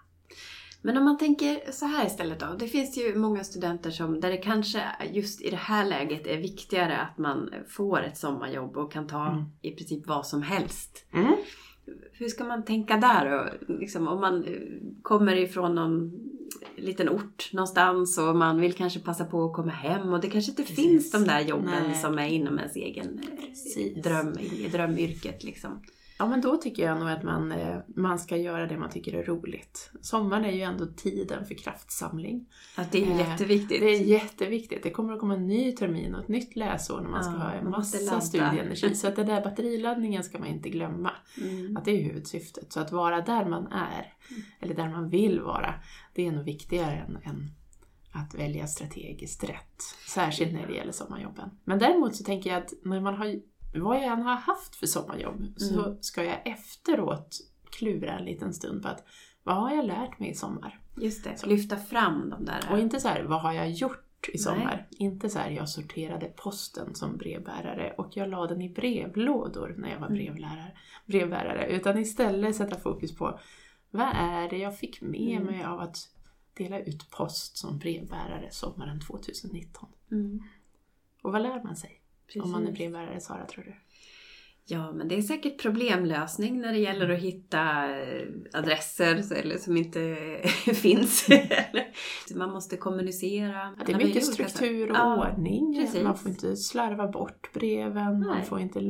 Men 0.82 0.96
om 0.96 1.04
man 1.04 1.18
tänker 1.18 1.73
så 1.73 1.87
här 1.87 2.06
istället 2.06 2.40
då. 2.40 2.46
Det 2.58 2.68
finns 2.68 2.99
ju 2.99 3.14
många 3.14 3.44
studenter 3.44 3.90
som, 3.90 4.20
där 4.20 4.30
det 4.30 4.37
kanske 4.37 4.82
just 5.12 5.40
i 5.42 5.50
det 5.50 5.56
här 5.56 5.84
läget 5.87 6.26
är 6.26 6.37
viktigare 6.38 6.96
att 6.99 7.18
man 7.18 7.50
får 7.68 8.02
ett 8.02 8.16
sommarjobb 8.18 8.76
och 8.76 8.92
kan 8.92 9.06
ta 9.06 9.26
Mm. 9.28 9.44
i 9.62 9.70
princip 9.70 10.06
vad 10.06 10.26
som 10.26 10.42
helst. 10.42 11.06
Mm. 11.12 11.34
Hur 12.12 12.28
ska 12.28 12.44
man 12.44 12.64
tänka 12.64 12.96
där 12.96 13.30
då? 13.30 13.75
Liksom, 13.75 14.08
om 14.08 14.20
man 14.20 14.46
kommer 15.02 15.37
ifrån 15.37 15.75
någon 15.75 16.12
liten 16.76 17.08
ort 17.08 17.50
någonstans 17.52 18.18
och 18.18 18.36
man 18.36 18.60
vill 18.60 18.72
kanske 18.72 19.00
passa 19.00 19.24
på 19.24 19.44
att 19.44 19.52
komma 19.52 19.72
hem 19.72 20.12
och 20.12 20.20
det 20.20 20.30
kanske 20.30 20.50
inte 20.50 20.62
Precis. 20.62 20.76
finns 20.76 21.10
de 21.10 21.24
där 21.24 21.40
jobben 21.40 21.82
Nej. 21.88 22.00
som 22.00 22.18
är 22.18 22.26
inom 22.26 22.58
ens 22.58 22.76
egen 22.76 23.06
eh, 23.22 23.46
Precis. 23.46 24.02
dröm, 24.02 24.38
i 24.38 24.68
drömyrket 24.72 25.44
liksom. 25.44 25.82
Ja 26.18 26.26
men 26.26 26.40
då 26.40 26.56
tycker 26.56 26.83
jag 26.87 26.99
nog 26.99 27.11
att 27.11 27.23
man, 27.23 27.52
eh, 27.52 27.76
man 27.97 28.18
ska 28.18 28.37
göra 28.37 28.66
det 28.66 28.78
man 28.78 28.90
tycker 28.90 29.14
är 29.14 29.25
roligt. 29.25 29.90
Sommaren 30.00 30.44
är 30.44 30.52
ju 30.52 30.61
ändå 30.61 30.87
tiden 30.87 31.47
för 31.47 31.54
kraftsamling. 31.54 32.47
Att 32.76 32.92
det 32.92 33.02
är 33.02 33.11
Eh, 33.11 33.18
jätteviktigt. 33.18 33.80
Det 33.80 33.88
är 33.88 34.00
jätteviktigt. 34.00 34.83
Det 34.83 34.90
kommer 34.90 35.12
att 35.12 35.21
komma 35.21 35.35
en 35.35 35.47
ny 35.47 35.73
termin 35.73 36.14
och 36.14 36.23
ett 36.23 36.28
nytt 36.28 36.56
läsår 36.56 37.00
när 37.00 37.09
man 37.09 37.25
ska 37.25 37.33
Ja, 37.33 37.38
ha 37.38 37.52
en 37.52 37.71
massa 37.71 38.21
studieenergi. 38.21 38.94
Så 38.94 39.09
att 39.09 39.16
den 39.16 39.26
där 39.26 39.44
batteriladdningen 39.44 40.25
ska 40.25 40.38
man 40.38 40.49
inte 40.49 40.68
glömma. 40.68 41.11
Mm. 41.42 41.76
Att 41.76 41.85
det 41.85 41.90
är 41.90 42.02
huvudsyftet. 42.02 42.73
Så 42.73 42.80
att 42.80 42.92
vara 42.92 43.21
där 43.21 43.44
man 43.44 43.66
är, 43.66 44.12
eller 44.61 44.75
där 44.75 44.88
man 44.88 45.09
vill 45.09 45.40
vara, 45.40 45.75
det 46.14 46.26
är 46.26 46.33
nog 46.33 46.44
viktigare 46.44 46.97
än, 46.97 47.16
än 47.25 47.50
att 48.12 48.35
välja 48.35 48.66
strategiskt 48.66 49.44
rätt. 49.44 49.83
Särskilt 50.09 50.52
när 50.52 50.66
det 50.66 50.75
gäller 50.75 50.92
sommarjobben. 50.92 51.50
Men 51.64 51.78
däremot 51.78 52.16
så 52.16 52.25
tänker 52.25 52.50
jag 52.50 52.62
att 52.62 52.73
när 52.85 53.00
man 53.00 53.14
har, 53.14 53.40
vad 53.81 53.97
jag 53.97 54.04
än 54.04 54.23
har 54.23 54.35
haft 54.37 54.76
för 54.76 54.87
sommarjobb, 54.87 55.45
så 55.57 55.81
Mm. 55.85 55.97
ska 56.02 56.25
jag 56.25 56.47
efteråt 56.47 57.37
klura 57.71 58.12
en 58.19 58.25
liten 58.25 58.54
stund 58.54 58.83
på 58.83 58.88
att 58.88 59.04
vad 59.43 59.57
har 59.57 59.71
jag 59.75 59.85
lärt 59.87 60.19
mig 60.19 60.31
i 60.31 60.35
sommar? 60.35 60.81
Just 60.97 61.25
det, 61.25 61.47
lyfta 61.47 61.76
fram 61.76 62.31
de 62.31 62.45
där. 62.45 62.61
Och 62.73 62.78
inte 62.78 63.00
så 63.00 63.09
här, 63.09 63.23
vad 63.23 63.40
har 63.40 63.52
jag 63.52 63.71
gjort 63.71 64.28
i 64.33 64.38
sommar? 64.38 64.64
Nej. 64.90 64.99
Inte 65.09 65.28
så 65.31 65.38
här, 65.38 65.50
jag 65.50 65.69
sorterade 65.69 66.26
posten 66.37 66.95
som 66.95 67.16
brevbärare 67.16 67.95
och 67.99 68.16
jag 68.16 68.28
la 68.28 68.47
den 68.47 68.61
i 68.62 68.69
brevlådor 68.69 69.75
när 69.78 69.90
jag 69.90 69.99
var 70.00 70.07
Mm. 70.07 70.19
brevlärare, 70.19 70.73
brevbärare. 71.07 71.66
Utan 71.66 71.99
istället 71.99 72.57
sätta 72.57 72.78
fokus 72.81 73.16
på, 73.16 73.38
vad 73.90 74.09
är 74.14 74.49
det 74.49 74.59
jag 74.59 74.78
fick 74.78 75.00
med 75.00 75.40
Mm. 75.40 75.45
mig 75.52 75.64
av 75.64 75.81
att 75.81 75.97
dela 76.54 76.78
ut 76.81 77.11
post 77.11 77.57
som 77.57 77.78
brevbärare 77.78 78.49
sommaren 78.50 79.00
2019? 79.00 79.88
Mm. 80.11 80.43
Och 81.23 81.33
vad 81.33 81.43
lär 81.43 81.62
man 81.64 81.76
sig 81.76 82.00
om 82.43 82.50
man 82.50 82.62
är 82.62 82.66
Precis. 82.66 82.78
brevbärare, 82.78 83.21
Sara, 83.21 83.47
tror 83.47 83.64
du? 83.64 83.75
Ja, 84.66 84.93
men 84.93 85.09
det 85.09 85.14
är 85.16 85.23
säkert 85.23 85.62
problemlösning 85.62 86.61
när 86.61 86.73
det 86.73 86.78
gäller 86.78 87.09
att 87.09 87.19
hitta 87.21 87.90
eh, 88.00 88.26
adresser 88.52 89.33
eller 89.37 89.57
som 89.59 89.76
inte 89.76 90.16
finns. 90.75 91.28
Man 92.35 92.50
måste 92.50 92.76
kommunicera. 92.76 93.62
Att 93.62 93.87
det 93.87 93.93
är 93.93 93.97
Man 93.97 94.07
mycket 94.07 94.25
struktur 94.25 94.90
och 94.90 94.97
Ja, 94.97 95.31
ordning. 95.33 95.75
precis. 95.81 96.02
Man 96.02 96.16
får 96.19 96.31
inte 96.31 96.57
slarva 96.57 97.09
bort 97.09 97.52
breven, 97.52 98.21
man 98.21 98.37
Nej. 98.37 98.45
får 98.45 98.61
inte 98.61 98.81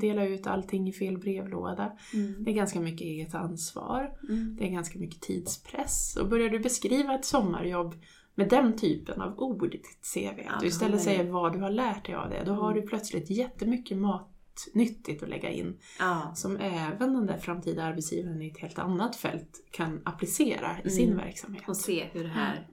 dela 0.00 0.24
ut 0.26 0.46
allting 0.46 0.88
i 0.88 0.92
fel 0.92 1.18
brevlåda. 1.18 1.92
Mm. 2.14 2.44
Det 2.44 2.50
är 2.50 2.54
ganska 2.54 2.80
mycket 2.80 3.00
eget 3.06 3.34
ansvar. 3.34 4.10
Mm. 4.28 4.56
Det 4.58 4.64
är 4.66 4.70
ganska 4.70 4.98
mycket 4.98 5.20
tidspress. 5.20 6.16
Och 6.20 6.28
börjar 6.28 6.48
du 6.50 6.58
beskriva 6.58 7.14
ett 7.14 7.24
sommarjobb 7.24 7.94
med 8.34 8.48
den 8.48 8.76
typen 8.76 9.20
av 9.22 9.38
ord 9.40 9.74
i 9.74 9.78
ditt 9.78 9.98
CV, 10.14 10.40
att 10.48 10.60
du 10.60 10.66
istället 10.66 11.00
säger 11.02 11.24
vad 11.30 11.52
du 11.52 11.58
har 11.58 11.70
lärt 11.70 12.06
dig 12.06 12.14
av 12.14 12.30
det, 12.30 12.42
då 12.44 12.52
har 12.52 12.70
Mm. 12.70 12.82
du 12.82 12.88
plötsligt 12.88 13.30
jättemycket 13.30 13.96
matnyttigt 13.98 15.22
att 15.22 15.28
lägga 15.28 15.50
in 15.50 15.78
Ja. 15.98 16.32
som 16.34 16.56
även 16.56 17.14
den 17.14 17.26
där 17.26 17.38
framtida 17.38 17.82
arbetsgivaren 17.84 18.42
i 18.42 18.48
ett 18.48 18.58
helt 18.58 18.78
annat 18.78 19.16
fält 19.16 19.64
kan 19.70 20.00
applicera 20.04 20.76
i 20.84 20.90
sin 20.90 21.12
Mm. 21.12 21.24
verksamhet. 21.24 21.62
Och 21.68 21.76
se 21.76 22.04
hur 22.12 22.22
det 22.22 22.30
här... 22.30 22.66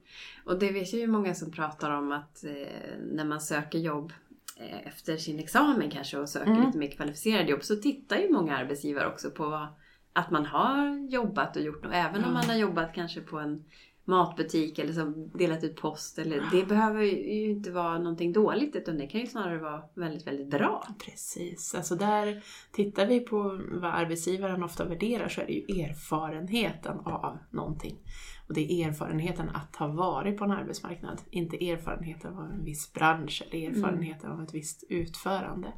Och 0.45 0.59
det 0.59 0.71
vet 0.71 0.93
jag 0.93 0.99
ju 0.99 1.07
många 1.07 1.33
som 1.35 1.51
pratar 1.51 1.91
om 1.91 2.11
att 2.11 2.43
eh, 2.43 2.51
när 3.11 3.25
man 3.25 3.41
söker 3.41 3.79
jobb 3.79 4.13
eh, 4.57 4.87
efter 4.87 5.17
sin 5.17 5.39
examen 5.39 5.89
kanske 5.91 6.17
och 6.17 6.29
söker 6.29 6.51
Mm. 6.51 6.65
lite 6.65 6.77
mer 6.77 6.91
kvalificerade 6.91 7.49
jobb 7.51 7.63
så 7.63 7.75
tittar 7.75 8.17
ju 8.17 8.31
många 8.31 8.57
arbetsgivare 8.57 9.07
också 9.07 9.31
på 9.31 9.49
vad, 9.49 9.67
att 10.13 10.31
man 10.31 10.45
har 10.45 11.07
jobbat 11.09 11.55
och 11.55 11.61
gjort 11.61 11.83
något. 11.83 11.93
Även 11.93 12.25
om 12.25 12.33
man 12.33 12.45
har 12.45 12.55
jobbat 12.55 12.93
kanske 12.95 13.21
på 13.21 13.39
en 13.39 13.63
matbutik 14.09 14.79
eller 14.79 14.93
som 14.93 15.31
delat 15.33 15.63
ut 15.63 15.75
post. 15.75 16.19
Eller, 16.19 16.43
det 16.51 16.65
behöver 16.65 17.03
ju 17.03 17.49
inte 17.49 17.71
vara 17.71 17.97
någonting 17.97 18.33
dåligt 18.33 18.75
utan 18.75 18.97
det 18.97 19.07
kan 19.07 19.21
ju 19.21 19.27
snarare 19.27 19.57
vara 19.57 19.83
väldigt, 19.95 20.27
väldigt 20.27 20.49
bra. 20.49 20.87
Precis, 21.05 21.75
alltså 21.75 21.95
där 21.95 22.43
tittar 22.71 23.05
vi 23.05 23.19
på 23.19 23.61
vad 23.71 23.93
arbetsgivaren 23.93 24.63
ofta 24.63 24.85
värderar 24.85 25.27
så 25.27 25.41
är 25.41 25.45
det 25.45 25.53
ju 25.53 25.81
erfarenheten 25.83 26.99
av 26.99 27.37
någonting. 27.51 27.97
Och 28.47 28.55
det 28.55 28.71
är 28.71 28.87
erfarenheten 28.87 29.49
att 29.49 29.75
ha 29.75 29.87
varit 29.87 30.37
på 30.37 30.43
en 30.43 30.51
arbetsmarknad, 30.51 31.21
inte 31.29 31.69
erfarenheten 31.69 32.37
av 32.37 32.45
en 32.45 32.63
viss 32.63 32.93
bransch 32.93 33.43
eller 33.45 33.69
erfarenheten 33.69 34.31
av 34.31 34.43
ett 34.43 34.53
visst 34.53 34.83
utförande. 34.89 35.73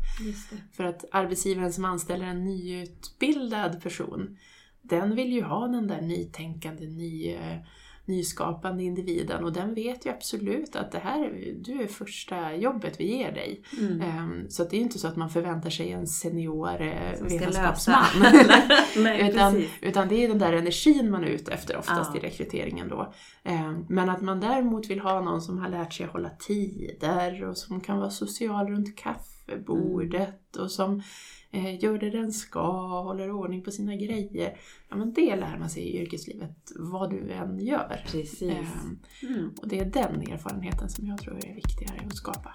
För 0.73 0.83
att 0.83 1.05
arbetsgivaren 1.11 1.73
som 1.73 1.85
anställer 1.85 2.25
en 2.25 2.43
nyutbildad 2.43 3.83
person, 3.83 4.37
den 4.81 5.15
vill 5.15 5.33
ju 5.33 5.43
ha 5.43 5.67
den 5.67 5.87
där 5.87 6.01
nytänkande, 6.01 6.85
ny, 6.87 7.33
eh, 7.33 7.57
nyskapande 8.05 8.83
individen 8.83 9.43
och 9.43 9.53
den 9.53 9.73
vet 9.73 10.05
ju 10.05 10.09
absolut 10.09 10.75
att 10.75 10.91
det 10.91 10.99
här 10.99 11.23
är, 11.25 11.53
du 11.53 11.81
är 11.81 11.87
första 11.87 12.55
jobbet 12.55 12.99
vi 12.99 13.17
ger 13.17 13.31
dig. 13.31 13.63
Mm. 13.79 14.01
Ehm, 14.01 14.49
Så 14.49 14.63
det 14.63 14.75
är 14.75 14.77
ju 14.77 14.83
inte 14.83 14.99
så 14.99 15.07
att 15.07 15.15
man 15.15 15.29
förväntar 15.29 15.69
sig 15.69 15.91
en 15.91 16.07
senior 16.07 16.81
eh, 16.81 17.21
vetenskapsman. 17.21 18.05
Nej, 18.97 19.29
utan, 19.33 19.53
precis. 19.53 19.71
utan 19.81 20.07
det 20.07 20.23
är 20.23 20.27
den 20.27 20.39
där 20.39 20.53
energin 20.53 21.11
man 21.11 21.23
är 21.23 21.27
ute 21.27 21.51
efter 21.51 21.77
oftast 21.77 22.11
Ja. 22.13 22.19
i 22.19 22.23
rekryteringen 22.23 22.87
då. 22.87 23.13
Ehm, 23.43 23.85
Men 23.89 24.09
att 24.09 24.21
man 24.21 24.39
däremot 24.39 24.87
vill 24.89 24.99
ha 24.99 25.21
någon 25.21 25.41
som 25.41 25.57
har 25.57 25.69
lärt 25.69 25.93
sig 25.93 26.05
att 26.05 26.11
hålla 26.11 26.29
tider 26.29 27.43
och 27.43 27.57
som 27.57 27.81
kan 27.81 27.97
vara 27.97 28.09
social 28.09 28.67
runt 28.67 28.95
kaffebordet 28.97 30.55
och 30.55 30.71
som 30.71 31.01
gör 31.53 31.97
det 31.97 32.09
den 32.09 32.31
ska, 32.31 32.71
håller 33.03 33.31
ordning 33.31 33.61
på 33.63 33.71
sina 33.71 33.95
grejer. 33.95 34.57
Ja 34.89 34.95
men 34.95 35.13
det 35.13 35.35
lär 35.35 35.57
man 35.57 35.69
sig 35.69 35.83
i 35.83 36.01
yrkeslivet 36.01 36.71
vad 36.75 37.09
du 37.09 37.31
än 37.31 37.59
gör. 37.59 38.01
Precis. 38.05 38.41
Ehm, 38.41 38.99
Mm. 39.23 39.49
och 39.61 39.67
det 39.67 39.79
är 39.79 39.85
den 39.85 40.21
erfarenheten 40.21 40.89
som 40.89 41.07
jag 41.07 41.17
tror 41.17 41.35
är 41.45 41.55
viktigare 41.55 42.01
att 42.07 42.15
skapa. 42.15 42.53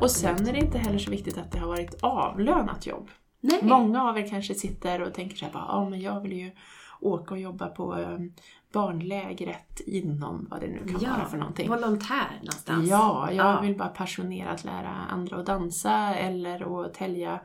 Och 0.00 0.10
sen 0.10 0.48
är 0.48 0.52
det 0.52 0.58
inte 0.58 0.78
heller 0.78 0.98
så 0.98 1.10
viktigt 1.10 1.38
att 1.38 1.52
det 1.52 1.58
har 1.58 1.68
varit 1.68 1.94
avlönat 2.02 2.86
jobb. 2.86 3.08
Nej. 3.40 3.60
Många 3.62 4.02
av 4.02 4.18
er 4.18 4.28
kanske 4.28 4.54
sitter 4.54 5.02
och 5.02 5.14
tänker 5.14 5.36
så 5.36 5.44
här, 5.44 5.52
bara, 5.52 5.64
ja 5.68 5.88
men 5.90 6.00
jag 6.00 6.20
vill 6.20 6.32
ju 6.32 6.50
åka 7.00 7.34
och 7.34 7.40
jobba 7.40 7.68
på 7.68 7.98
eh, 7.98 8.18
barnlägret 8.72 9.80
inom 9.86 10.46
vad 10.50 10.60
det 10.60 10.66
nu 10.66 10.78
kan 10.92 11.10
vara 11.10 11.24
för 11.24 11.36
någonting. 11.38 11.68
Volontär 11.68 12.38
någonstans. 12.40 12.88
Ja, 12.88 13.32
jag 13.32 13.46
Ja. 13.56 13.60
vill 13.60 13.76
bara 13.76 13.88
passionerat 13.88 14.64
lära 14.64 14.88
andra 14.88 15.36
att 15.36 15.46
dansa 15.46 16.14
eller 16.14 16.84
att 16.86 16.94
tälja 16.94 17.40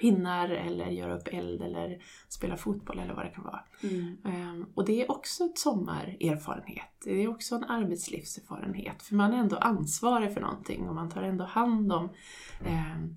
pinnar 0.00 0.48
eller 0.48 0.86
göra 0.86 1.14
upp 1.16 1.28
eld 1.32 1.62
eller 1.62 2.02
spela 2.28 2.56
fotboll 2.56 2.98
eller 2.98 3.14
vad 3.14 3.24
det 3.24 3.30
kan 3.30 3.44
vara. 3.44 3.60
Mm. 3.82 4.16
Ehm, 4.24 4.66
Och 4.74 4.84
det 4.84 5.02
är 5.02 5.10
också 5.10 5.44
ett 5.44 5.58
sommarerfarenhet. 5.58 7.00
Det 7.04 7.22
är 7.24 7.28
också 7.30 7.54
en 7.54 7.64
arbetslivserfarenhet. 7.64 9.02
För 9.02 9.14
man 9.14 9.32
är 9.32 9.38
ändå 9.38 9.56
ansvarig 9.56 10.34
för 10.34 10.40
någonting 10.40 10.88
och 10.88 10.94
man 10.94 11.10
tar 11.10 11.22
ändå 11.22 11.44
hand 11.44 11.92
om 11.92 12.08
ehm, 12.66 13.16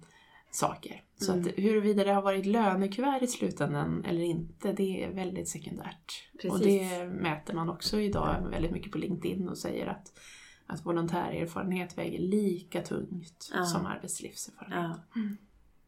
saker. 0.55 1.01
Så 1.17 1.33
Mm. 1.33 1.45
att 1.45 1.51
huruvida 1.57 2.03
det 2.03 2.11
har 2.13 2.21
varit 2.21 2.45
lönekuvert 2.45 3.21
i 3.21 3.27
slutändan 3.27 4.05
eller 4.05 4.21
inte, 4.21 4.73
det 4.73 5.03
är 5.03 5.11
väldigt 5.13 5.47
sekundärt. 5.49 6.29
Och 6.33 6.39
Precis. 6.41 6.65
det 6.65 7.05
mäter 7.07 7.53
man 7.53 7.69
också 7.69 7.99
idag 7.99 8.47
väldigt 8.51 8.71
mycket 8.71 8.91
på 8.91 8.97
LinkedIn 8.97 9.49
och 9.49 9.57
säger 9.57 9.87
att, 9.87 10.19
att 10.67 10.85
volontärerfarenhet 10.85 11.97
väger 11.97 12.19
lika 12.19 12.81
tungt 12.81 13.51
Ja. 13.53 13.63
som 13.65 13.85
arbetslivserfarenhet. 13.85 14.97
Ja. 15.15 15.21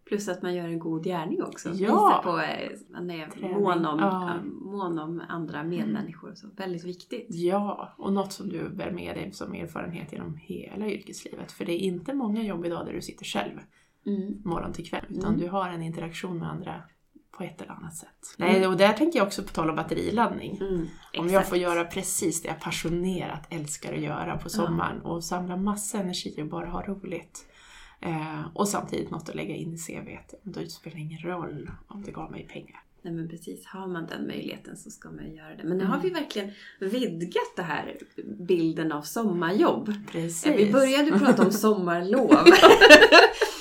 Plus 0.06 0.28
att 0.28 0.42
man 0.42 0.56
gör 0.56 0.68
en 0.68 0.80
god 0.80 1.04
gärning 1.04 1.44
också. 1.44 1.70
Ja. 1.74 2.22
På 2.24 2.40
eh, 2.40 2.70
man 2.90 3.10
är 3.12 3.28
Träning. 3.28 3.54
mån 3.60 3.86
om, 3.86 4.00
Ja. 4.00 4.36
mån 4.62 5.00
om 5.00 5.22
andra 5.28 5.64
medmänniskor. 5.64 6.34
Så 6.36 6.48
väldigt 6.58 6.84
viktigt. 6.86 7.28
Ja, 7.30 7.94
och 7.98 8.14
något 8.14 8.34
som 8.34 8.50
du 8.50 8.70
bär 8.70 8.92
med 8.92 9.16
dig 9.16 9.32
som 9.32 9.54
erfarenhet 9.54 10.12
genom 10.14 10.36
hela 10.38 10.88
yrkeslivet. 10.90 11.52
För 11.52 11.66
det 11.66 11.72
är 11.74 11.80
inte 11.80 12.14
många 12.14 12.44
jobb 12.44 12.66
idag 12.66 12.86
där 12.86 12.94
du 12.94 13.02
sitter 13.02 13.26
själv 13.26 13.60
Mm. 14.08 14.42
morgon 14.46 14.74
till 14.74 14.90
kväll, 14.90 15.06
utan 15.10 15.26
Mm. 15.34 15.40
du 15.40 15.48
har 15.50 15.70
en 15.70 15.84
interaktion 15.84 16.38
med 16.40 16.50
andra 16.52 16.82
på 17.38 17.44
ett 17.44 17.62
eller 17.62 17.72
annat 17.72 17.96
sätt. 17.96 18.36
Mm. 18.40 18.52
Nej, 18.54 18.68
och 18.68 18.78
där 18.78 18.94
tänker 18.94 19.20
jag 19.20 19.26
också 19.28 19.44
på 19.44 19.50
tal 19.50 19.70
om 19.70 19.76
batteriladdning. 19.76 20.58
Mm. 20.62 20.88
Om 21.18 21.30
jag 21.30 21.48
får 21.48 21.58
göra 21.58 21.86
precis 21.86 22.42
det 22.42 22.48
jag 22.48 22.60
passionerat 22.60 23.48
älskar 23.50 23.94
att 23.94 24.02
göra 24.02 24.38
på 24.38 24.50
sommaren 24.50 25.02
och 25.02 25.24
samla 25.24 25.58
massa 25.58 25.98
energi 26.00 26.36
och 26.42 26.48
bara 26.48 26.66
ha 26.70 26.82
roligt. 26.82 27.46
Eh, 28.02 28.42
och 28.54 28.68
samtidigt 28.68 29.12
något 29.12 29.30
att 29.30 29.36
lägga 29.36 29.56
in 29.56 29.74
i 29.74 29.78
CVt. 29.78 30.34
Då 30.44 30.66
spelar 30.66 30.96
det 30.96 31.02
ingen 31.02 31.20
roll 31.20 31.72
om 31.88 32.04
det 32.04 32.12
gav 32.12 32.32
mig 32.32 32.48
pengar. 32.48 32.84
Nej 33.02 33.14
men 33.14 33.30
precis, 33.30 33.66
har 33.66 33.88
man 33.88 34.06
den 34.08 34.28
möjligheten 34.28 34.78
så 34.78 34.90
ska 34.90 35.10
man 35.12 35.34
göra 35.36 35.50
det. 35.56 35.64
Men 35.64 35.78
nu 35.78 35.84
Mm. 35.84 35.88
har 35.88 36.00
vi 36.00 36.10
verkligen 36.10 36.52
vidgat 36.80 37.56
det 37.56 37.62
här 37.62 37.98
bilden 38.48 38.92
av 38.92 39.02
sommarjobb. 39.02 39.94
Precis. 40.12 40.46
Vi 40.58 40.72
började 40.72 41.20
prata 41.20 41.46
om 41.46 41.52
sommarlov. 41.52 42.30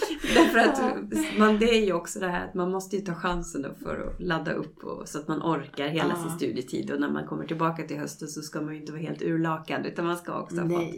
Därför 0.56 0.88
att 0.88 1.38
man, 1.38 1.58
det 1.58 1.64
är 1.78 1.84
ju 1.84 1.92
också 1.92 2.20
det 2.20 2.28
här 2.28 2.44
att 2.48 2.54
man 2.54 2.70
måste 2.70 2.96
ju 2.96 3.02
ta 3.02 3.14
chansen 3.14 3.66
för 3.82 4.06
att 4.06 4.20
ladda 4.22 4.52
upp 4.52 4.84
och, 4.84 5.08
så 5.08 5.18
att 5.18 5.28
man 5.28 5.42
orkar 5.42 5.88
hela 5.88 6.08
Ja. 6.08 6.22
sin 6.22 6.30
studietid. 6.38 6.90
Och 6.90 7.00
när 7.00 7.10
man 7.10 7.26
kommer 7.26 7.46
tillbaka 7.46 7.82
till 7.82 7.98
hösten 7.98 8.28
så 8.28 8.42
ska 8.42 8.60
man 8.60 8.74
ju 8.74 8.80
inte 8.80 8.92
vara 8.92 9.02
helt 9.02 9.22
urlakad 9.22 9.86
utan 9.86 10.04
man 10.06 10.16
ska 10.16 10.40
också 10.40 10.60
ha 10.60 10.68
fått. 10.68 10.94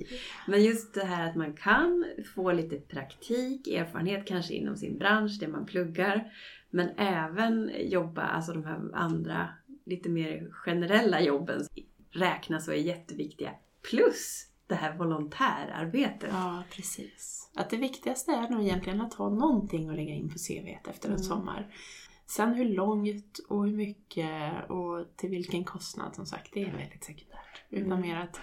Men 0.46 0.64
just 0.64 0.94
det 0.94 1.04
här 1.04 1.28
att 1.30 1.36
man 1.36 1.52
kan 1.52 2.04
få 2.34 2.52
lite 2.52 2.76
praktik, 2.76 3.68
erfarenhet 3.68 4.26
kanske 4.26 4.54
inom 4.54 4.76
sin 4.76 4.98
bransch, 4.98 5.36
det 5.40 5.48
man 5.48 5.66
pluggar. 5.66 6.32
Men 6.70 6.88
även 6.96 7.70
jobba, 7.78 8.22
alltså 8.22 8.52
de 8.52 8.64
här 8.64 8.80
andra 8.94 9.48
lite 9.86 10.08
mer 10.08 10.48
generella 10.52 11.20
jobben 11.20 11.60
räknas 12.10 12.68
och 12.68 12.74
är 12.74 12.78
jätteviktiga. 12.78 13.50
Plus 13.90 14.47
det 14.68 14.74
här 14.74 14.96
volontärarbetet. 14.96 16.30
Ja, 16.32 16.62
precis. 16.72 17.50
Att 17.54 17.70
det 17.70 17.76
viktigaste 17.76 18.32
är 18.32 18.48
nog 18.48 18.62
egentligen 18.62 19.00
att 19.00 19.14
ha 19.14 19.28
någonting 19.30 19.88
att 19.88 19.96
lägga 19.96 20.14
in 20.14 20.28
på 20.28 20.38
CVt 20.38 20.88
efter 20.88 21.08
en 21.08 21.14
Mm. 21.14 21.24
sommar. 21.24 21.74
Sen 22.26 22.54
hur 22.54 22.64
långt 22.64 23.38
och 23.48 23.64
hur 23.66 23.76
mycket 23.76 24.70
och 24.70 25.16
till 25.16 25.30
vilken 25.30 25.64
kostnad 25.64 26.14
som 26.14 26.26
sagt, 26.26 26.50
det 26.52 26.62
är 26.62 26.72
väldigt 26.76 27.04
sekundärt. 27.04 27.62
Utan 27.70 27.92
Mm. 27.92 28.00
mer 28.00 28.16
att 28.16 28.40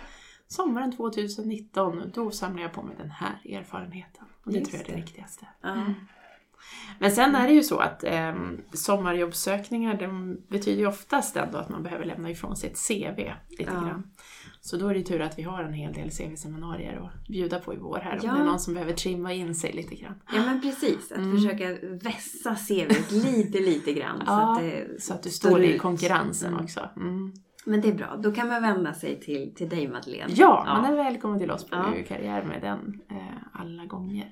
sommaren 0.47 0.91
2019, 0.91 2.11
då 2.13 2.31
samlar 2.31 2.61
jag 2.61 2.73
på 2.73 2.83
mig 2.83 2.95
den 2.97 3.11
här 3.11 3.41
erfarenheten. 3.49 4.25
Och 4.43 4.51
det 4.51 4.59
Just 4.59 4.71
tror 4.71 4.81
jag 4.81 4.89
är 4.89 4.93
det 4.93 4.99
det. 4.99 5.05
viktigaste. 5.05 5.47
Ja. 5.61 5.93
Men 6.99 7.11
sen 7.11 7.35
är 7.35 7.47
det 7.47 7.53
ju 7.53 7.63
så 7.63 7.77
att 7.77 8.03
eh, 8.03 8.33
sommarjobbsökningar 8.73 9.97
de 9.99 10.37
betyder 10.49 10.79
ju 10.79 10.87
oftast 10.87 11.35
ändå 11.35 11.57
att 11.57 11.69
man 11.69 11.83
behöver 11.83 12.05
lämna 12.05 12.29
ifrån 12.29 12.55
sig 12.55 12.69
ett 12.69 12.87
CV 12.87 13.31
lite 13.49 13.63
Ja. 13.73 13.81
grann. 13.81 14.11
Så 14.61 14.77
då 14.77 14.87
är 14.87 14.93
det 14.93 14.97
ju 14.99 15.05
tur 15.05 15.21
att 15.21 15.39
vi 15.39 15.43
har 15.43 15.63
en 15.63 15.73
hel 15.73 15.93
del 15.93 16.09
CV-seminarier 16.11 16.97
att 17.05 17.27
bjuda 17.27 17.59
på 17.59 17.73
i 17.73 17.77
vår 17.77 17.97
här 17.99 18.19
Ja. 18.23 18.29
om 18.31 18.35
det 18.37 18.41
är 18.41 18.45
någon 18.45 18.59
som 18.59 18.73
behöver 18.73 18.93
trimma 18.93 19.33
in 19.33 19.55
sig 19.55 19.73
lite 19.73 19.95
grann. 19.95 20.13
ja 20.33 20.45
men 20.45 20.61
precis, 20.61 21.11
att 21.11 21.17
Mm. 21.17 21.35
försöka 21.37 21.77
vässa 22.03 22.55
CVt 22.55 23.11
lite 23.11 23.59
lite 23.59 23.93
grann. 23.93 24.23
Ja, 24.25 24.25
så 24.25 24.51
att 24.51 24.59
det 24.59 25.01
Så 25.01 25.13
att 25.13 25.23
du 25.23 25.29
står 25.29 25.49
står 25.49 25.63
i 25.63 25.77
konkurrensen 25.79 26.53
Mm. 26.53 26.63
också. 26.63 26.89
Mm. 26.97 27.33
Men 27.65 27.81
det 27.81 27.89
är 27.89 27.93
bra, 27.93 28.15
då 28.23 28.31
kan 28.31 28.47
man 28.47 28.61
vända 28.61 28.93
sig 28.93 29.19
till, 29.19 29.55
till 29.55 29.69
dig 29.69 29.87
Madeleine. 29.87 30.33
Ja, 30.35 30.63
man 30.67 30.85
är 30.93 30.95
välkommen 30.95 31.39
till 31.39 31.51
oss 31.51 31.63
på 31.69 31.75
Ja. 31.75 31.93
ja. 31.97 32.03
karriär 32.07 32.43
med 32.43 32.61
den 32.61 33.01
eh, 33.11 33.61
alla 33.61 33.85
gånger. 33.85 34.31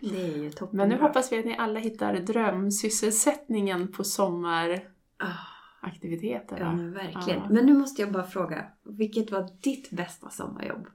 Det 0.00 0.22
är 0.22 0.42
ju 0.42 0.50
toppen 0.50 0.76
Men 0.76 0.88
nu 0.88 0.98
hoppas 0.98 1.32
vi 1.32 1.38
att 1.38 1.44
ni 1.44 1.56
alla 1.56 1.80
hittar 1.80 2.14
drömsysselsättningen 2.14 3.92
på 3.92 4.04
sommaraktiviteter. 4.04 6.56
Ja 6.60 6.72
men 6.72 6.92
verkligen. 6.92 7.40
Ja. 7.40 7.48
Men 7.50 7.66
nu 7.66 7.74
måste 7.74 8.02
jag 8.02 8.12
bara 8.12 8.26
fråga, 8.26 8.66
vilket 8.84 9.30
var 9.30 9.50
ditt 9.62 9.90
bästa 9.90 10.30
sommarjobb? 10.30 10.86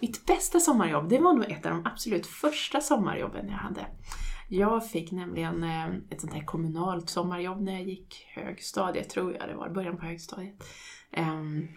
Mitt 0.00 0.26
bästa 0.26 0.60
sommarjobb, 0.60 1.08
det 1.08 1.18
var 1.18 1.32
nog 1.32 1.50
ett 1.50 1.66
av 1.66 1.72
de 1.72 1.86
absolut 1.86 2.26
första 2.26 2.80
sommarjobben 2.80 3.48
jag 3.48 3.54
hade. 3.54 3.86
Jag 4.48 4.90
fick 4.90 5.12
nämligen 5.12 5.64
eh, 5.64 5.86
ett 6.10 6.20
sånt 6.20 6.32
här 6.32 6.44
kommunalt 6.44 7.10
sommarjobb 7.10 7.60
när 7.60 7.72
jag 7.72 7.82
gick 7.82 8.26
högstadiet, 8.34 9.10
tror 9.10 9.34
jag 9.34 9.48
det 9.48 9.54
var, 9.54 9.68
början 9.68 9.96
på 9.96 10.04
högstadiet. 10.04 10.64
Ehm, 11.10 11.68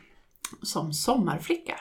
som 0.62 0.94
sommarflicka 0.94 1.80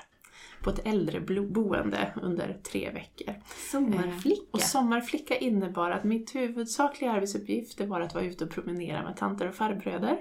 på 0.62 0.70
ett 0.70 0.86
äldreboende 0.86 2.12
under 2.22 2.58
tre 2.62 2.90
veckor. 2.90 3.34
Sommarflicka? 3.70 4.42
Eh, 4.42 4.48
Och 4.50 4.60
sommarflicka 4.60 5.36
innebar 5.36 5.90
att 5.90 6.04
mitt 6.04 6.34
huvudsakliga 6.34 7.12
arbetsuppgift 7.12 7.80
var 7.80 8.00
att 8.00 8.14
vara 8.14 8.24
ute 8.24 8.44
och 8.44 8.50
promenera 8.50 9.02
med 9.02 9.16
tanter 9.16 9.48
och 9.48 9.54
farbröder. 9.54 10.18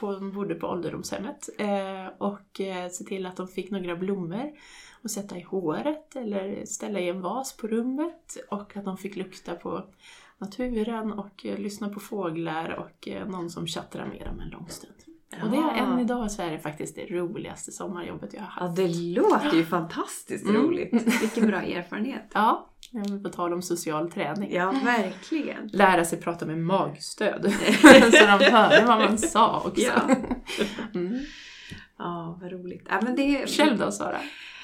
De 0.00 0.32
bodde 0.32 0.54
på 0.54 0.66
ålderdomshemmet. 0.66 1.48
Eh, 1.58 2.06
och 2.18 2.60
eh, 2.60 2.88
se 2.90 3.04
till 3.04 3.26
att 3.26 3.36
de 3.36 3.48
fick 3.48 3.70
några 3.70 3.96
blommor 3.96 4.52
och 5.02 5.10
sätta 5.10 5.36
i 5.36 5.42
håret 5.42 6.16
eller 6.16 6.64
ställa 6.64 7.00
i 7.00 7.08
en 7.08 7.20
vas 7.20 7.56
på 7.56 7.66
rummet. 7.66 8.36
Och 8.50 8.76
att 8.76 8.84
de 8.84 8.96
fick 8.96 9.16
lukta 9.16 9.54
på 9.54 9.84
naturen 10.38 11.12
och 11.12 11.44
lyssna 11.44 11.88
på 11.88 12.00
fåglar 12.00 12.70
och 12.70 13.08
någon 13.26 13.50
som 13.50 13.66
tjattrar 13.66 14.06
med 14.06 14.26
dem 14.26 14.40
en 14.40 14.48
lång 14.48 14.68
stund. 14.68 14.94
Och 15.42 15.50
det 15.50 15.56
är 15.56 15.74
än 15.74 15.98
idag 16.00 16.30
så 16.30 16.42
är 16.42 16.50
det 16.50 16.58
faktiskt 16.58 16.94
det 16.94 17.06
roligaste 17.06 17.72
sommarjobbet 17.72 18.34
jag 18.34 18.40
har 18.40 18.46
haft. 18.48 18.78
Ja, 18.78 18.84
det 18.84 18.94
låter 18.94 19.56
ju 19.56 19.64
fantastiskt 19.64 20.44
Mm. 20.48 20.62
roligt. 20.62 21.22
Vilken 21.22 21.46
bra 21.46 21.62
erfarenhet. 21.62 22.30
Ja, 22.34 22.70
på 23.22 23.28
tal 23.28 23.52
om 23.52 23.62
social 23.62 24.10
träning. 24.10 24.52
Ja, 24.52 24.74
verkligen. 24.84 25.66
Lära 25.72 26.04
sig 26.04 26.20
prata 26.20 26.46
med 26.46 26.58
magstöd. 26.58 27.52
så 28.12 28.38
de 28.38 28.44
hörde 28.50 28.84
vad 28.86 28.98
man 28.98 29.18
sa 29.18 29.62
också. 29.66 29.80
Ja. 29.82 30.14
Mm. 30.94 31.18
Ja, 31.98 32.38
vad 32.42 32.52
roligt. 32.52 32.86
Ja, 32.88 33.00
men 33.02 33.16
det, 33.16 33.46
Själv 33.46 33.78
då 33.78 33.90
Sara? 33.92 34.18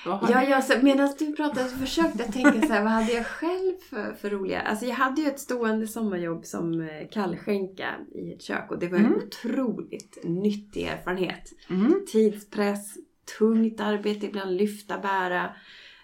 Ja, 0.04 0.44
jag, 0.48 0.64
så, 0.64 0.74
medan 0.82 1.14
du 1.18 1.32
pratade 1.32 1.68
så 1.68 1.76
försökte 1.76 2.22
jag 2.22 2.32
tänka 2.32 2.66
så 2.66 2.72
här, 2.72 2.82
vad 2.82 2.92
hade 2.92 3.12
jag 3.12 3.26
själv 3.26 3.72
för, 3.90 4.12
för 4.14 4.30
roliga... 4.30 4.60
Alltså 4.60 4.86
jag 4.86 4.94
hade 4.94 5.20
ju 5.20 5.28
ett 5.28 5.40
stående 5.40 5.86
sommarjobb 5.86 6.44
som 6.44 6.80
eh, 6.80 7.08
kallskänka 7.10 7.94
i 8.14 8.32
ett 8.32 8.42
kök 8.42 8.70
och 8.70 8.78
det 8.78 8.88
var 8.88 8.98
en 8.98 9.04
Mm. 9.06 9.18
otroligt 9.18 10.18
nyttig 10.24 10.82
erfarenhet. 10.82 11.52
Mm. 11.70 11.94
Tidspress, 12.12 12.94
tungt 13.38 13.80
arbete, 13.80 14.26
ibland 14.26 14.56
lyfta, 14.56 14.98
bära. 14.98 15.44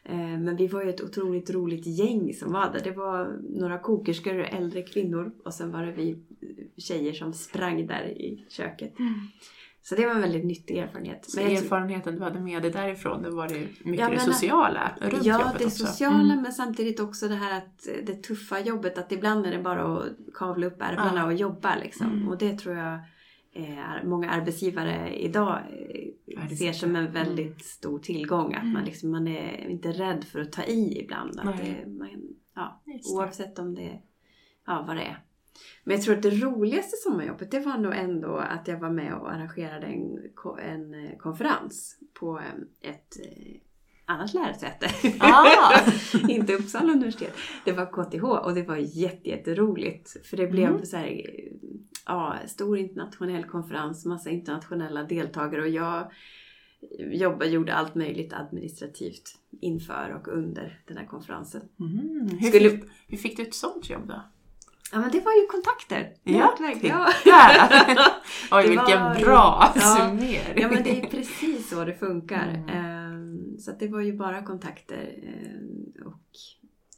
Eh, 0.04 0.16
Men 0.16 0.56
vi 0.56 0.66
var 0.66 0.82
ju 0.84 0.90
ett 0.90 1.00
otroligt 1.00 1.50
roligt 1.50 1.86
gäng 1.86 2.34
som 2.34 2.52
var 2.52 2.72
där. 2.72 2.80
Det 2.84 2.90
var 2.90 3.38
några 3.50 3.78
kokerskor 3.78 4.38
och 4.38 4.46
äldre 4.54 4.82
kvinnor 4.82 5.32
och 5.44 5.54
sen 5.54 5.72
var 5.72 5.86
det 5.86 5.92
vi 5.92 6.18
tjejer 6.76 7.12
som 7.12 7.32
sprang 7.32 7.86
där 7.86 8.04
i 8.04 8.44
köket. 8.48 8.94
Så 9.82 9.94
det 9.94 10.06
var 10.06 10.14
en 10.14 10.20
väldigt 10.20 10.44
nyttig 10.44 10.76
erfarenhet. 10.78 11.30
Så 11.30 11.40
erfarenheten 11.40 12.16
du 12.16 12.22
hade 12.22 12.40
med 12.40 12.62
dig 12.62 12.70
därifrån, 12.70 13.22
det 13.22 13.30
var 13.30 13.48
det 13.48 13.66
mycket 13.84 14.00
Ja, 14.00 14.10
det 14.10 14.20
sociala 14.20 14.92
runt 15.00 15.24
Ja, 15.24 15.38
jobbet 15.40 15.58
det 15.58 15.64
också. 15.64 15.86
sociala 15.86 16.32
Mm. 16.32 16.42
men 16.42 16.52
samtidigt 16.52 17.00
också 17.00 17.28
det 17.28 17.34
här 17.34 17.58
att 17.58 17.86
det 18.06 18.22
tuffa 18.22 18.60
jobbet. 18.60 18.98
Att 18.98 19.12
ibland 19.12 19.46
är 19.46 19.50
det 19.50 19.58
bara 19.62 19.98
att 19.98 20.06
kavla 20.34 20.66
upp 20.66 20.82
ärmarna 20.82 21.20
Ja. 21.20 21.24
och 21.26 21.34
jobba 21.34 21.76
liksom. 21.76 22.06
Mm. 22.12 22.28
Och 22.28 22.38
det 22.38 22.58
tror 22.58 22.76
jag 22.76 22.98
är 23.54 24.02
många 24.04 24.30
arbetsgivare 24.30 25.16
idag 25.22 25.58
eh, 26.38 26.48
ser 26.48 26.72
som 26.72 26.96
en 26.96 27.12
väldigt 27.12 27.46
Mm. 27.46 27.58
stor 27.60 27.98
tillgång. 27.98 28.54
Att 28.54 28.62
man, 28.64 28.70
Mm. 28.76 28.84
liksom, 28.84 29.10
man 29.10 29.28
är 29.28 29.68
inte 29.70 29.92
rädd 29.92 30.24
för 30.24 30.40
att 30.40 30.52
ta 30.52 30.62
i 30.62 31.00
ibland. 31.02 31.40
Att 31.40 31.56
det, 31.58 31.86
man, 31.90 32.08
ja, 32.54 32.82
Just 32.86 33.10
det. 33.10 33.16
oavsett 33.16 33.58
om 33.58 33.74
det 33.74 34.00
ja, 34.66 34.84
vad 34.86 34.96
det 34.96 35.02
är. 35.02 35.18
Men 35.84 35.96
jag 35.96 36.04
tror 36.04 36.16
att 36.16 36.22
det 36.22 36.30
roligaste 36.30 36.96
sommarjobbet 36.96 37.50
det 37.50 37.60
var 37.60 37.78
nog 37.78 37.94
ändå 37.96 38.36
att 38.36 38.68
jag 38.68 38.78
var 38.80 38.90
med 38.90 39.14
och 39.14 39.32
arrangerade 39.32 39.86
en, 39.86 40.18
en 40.62 40.94
eh, 41.06 41.16
konferens 41.18 41.98
på 42.20 42.38
eh, 42.38 42.90
ett 42.90 43.16
eh, 43.26 43.60
annat 44.04 44.34
lärosäte. 44.34 44.90
Ah! 45.20 45.80
inte 46.28 46.54
Uppsala 46.54 46.92
universitet. 46.92 47.34
Det 47.64 47.72
var 47.72 47.86
KTH 47.86 48.24
och 48.24 48.54
det 48.54 48.62
var 48.62 48.76
jätte, 48.76 49.28
jätteroligt. 49.28 50.26
För 50.26 50.36
det 50.36 50.46
blev 50.46 50.68
Mm. 50.70 50.86
så 50.86 50.96
här, 50.96 51.22
ja, 52.06 52.36
stor 52.46 52.78
internationell 52.78 53.44
konferens, 53.44 54.06
massa 54.06 54.30
internationella 54.30 55.02
deltagare 55.02 55.62
och 55.62 55.68
jag 55.68 56.12
jobbade, 57.12 57.50
gjorde 57.50 57.74
allt 57.74 57.94
möjligt 57.94 58.32
administrativt 58.32 59.38
inför 59.60 60.20
och 60.20 60.28
under 60.28 60.80
den 60.86 60.96
här 60.96 61.06
konferensen. 61.06 61.62
Mm. 61.80 62.28
Hur, 62.40 62.48
Skulle- 62.48 62.70
fick, 62.70 62.84
hur 63.06 63.16
fick 63.16 63.36
du 63.36 63.42
ett 63.42 63.54
sånt 63.54 63.90
jobb 63.90 64.08
då? 64.08 64.22
Ja 64.92 65.00
men 65.00 65.10
det 65.10 65.20
var 65.20 65.32
ju 65.32 65.46
kontakter. 65.46 66.12
Ja. 66.22 66.56
Ja. 67.24 67.68
Oj, 68.52 68.68
vilken 68.68 69.02
var 69.02 69.14
bra 69.24 69.72
Ja. 69.74 69.80
summering! 69.80 70.38
ja 70.56 70.68
men 70.68 70.82
det 70.82 71.00
är 71.02 71.06
precis 71.06 71.70
så 71.70 71.84
det 71.84 71.94
funkar. 71.94 72.48
Mm. 72.48 72.68
Ehm, 72.68 73.58
Så 73.58 73.72
det 73.78 73.88
var 73.88 74.00
ju 74.00 74.12
bara 74.16 74.42
kontakter 74.42 75.14
ehm, 75.22 76.06
och 76.06 76.20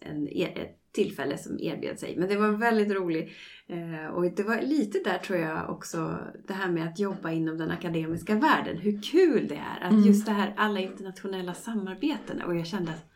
en, 0.00 0.28
e- 0.28 0.52
ett 0.62 0.78
tillfälle 0.92 1.38
som 1.38 1.58
erbjöd 1.60 1.98
sig. 1.98 2.16
Men 2.18 2.28
det 2.28 2.36
var 2.36 2.48
väldigt 2.48 2.92
roligt. 2.92 3.30
Eh, 3.68 4.06
Och 4.14 4.32
det 4.32 4.42
var 4.42 4.60
lite 4.60 4.98
där 4.98 5.18
tror 5.18 5.38
jag 5.38 5.70
också 5.70 6.18
det 6.48 6.52
här 6.54 6.68
med 6.70 6.88
att 6.88 6.98
jobba 6.98 7.30
inom 7.30 7.58
den 7.58 7.70
akademiska 7.70 8.34
världen. 8.34 8.76
Hur 8.76 9.02
kul 9.02 9.48
det 9.48 9.54
är! 9.80 9.84
Att 9.86 9.92
Mm. 9.92 10.04
just 10.04 10.26
det 10.26 10.32
här 10.32 10.54
alla 10.56 10.80
internationella 10.80 11.54
samarbeten. 11.54 12.42
Och 12.42 12.56
jag 12.56 12.66
kände 12.66 12.90
att 12.92 13.06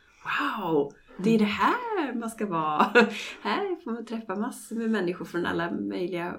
wow! 0.60 0.92
Det 1.18 1.34
är 1.34 1.38
det 1.38 1.44
här 1.44 1.95
man 2.14 2.30
ska 2.30 2.46
vara. 2.46 2.82
här 3.42 3.84
får 3.84 3.90
man 3.92 4.04
träffa 4.04 4.36
massor 4.36 4.76
med 4.76 4.90
människor 4.90 5.24
från 5.24 5.46
alla 5.46 5.70
möjliga 5.70 6.26
eh, 6.26 6.32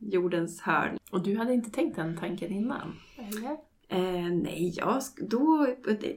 jordens 0.00 0.60
hörn. 0.60 0.98
Och 1.10 1.22
du 1.22 1.36
hade 1.36 1.54
inte 1.54 1.70
tänkt 1.70 1.96
den 1.96 2.16
tanken 2.16 2.52
innan? 2.52 2.94
Eller? 3.18 3.56
Eh, 3.88 4.32
nej, 4.32 4.72
jag, 4.76 5.02
då, 5.30 5.66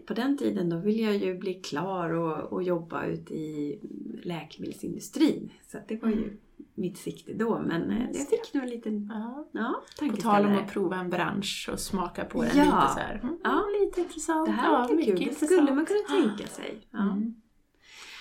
på 0.08 0.14
den 0.14 0.38
tiden 0.38 0.70
då 0.70 0.78
ville 0.78 1.04
jag 1.04 1.18
ju 1.18 1.38
bli 1.38 1.54
klar 1.54 2.10
och, 2.10 2.54
och 2.54 2.64
jobba 2.64 3.06
ute 3.06 3.34
i 3.34 3.80
läkemedelsindustrin. 4.24 5.52
Så 5.72 5.78
det 5.88 6.02
var 6.02 6.10
ju 6.10 6.38
mitt 6.76 6.98
sikte 6.98 7.34
då. 7.34 7.62
Men 7.68 7.92
eh, 7.92 8.06
jag 8.14 8.28
fick 8.28 8.54
nog 8.54 8.64
en 8.64 8.70
liten 8.70 9.10
Ja. 9.14 9.50
ja, 9.52 9.82
På 10.10 10.18
tal 10.18 10.46
om 10.46 10.56
att 10.58 10.72
prova 10.74 10.96
en 10.96 11.10
bransch 11.10 11.70
och 11.74 11.80
smaka 11.80 12.26
på 12.26 12.42
den 12.42 12.52
Ja. 12.58 12.64
lite 12.64 12.94
så 12.94 13.00
här. 13.00 13.20
Mm, 13.24 13.38
Ja. 13.44 13.64
lite 13.82 14.02
intressant. 14.02 14.46
Det 14.46 14.52
här 14.52 14.72
ja, 14.90 14.96
mycket 14.96 15.18
kul. 15.18 15.28
Det 15.40 15.46
skulle 15.46 15.74
man 15.74 15.86
kunna 15.86 16.22
tänka 16.22 16.48
sig. 16.48 16.88
Ja. 16.92 17.00
Mm. 17.12 17.36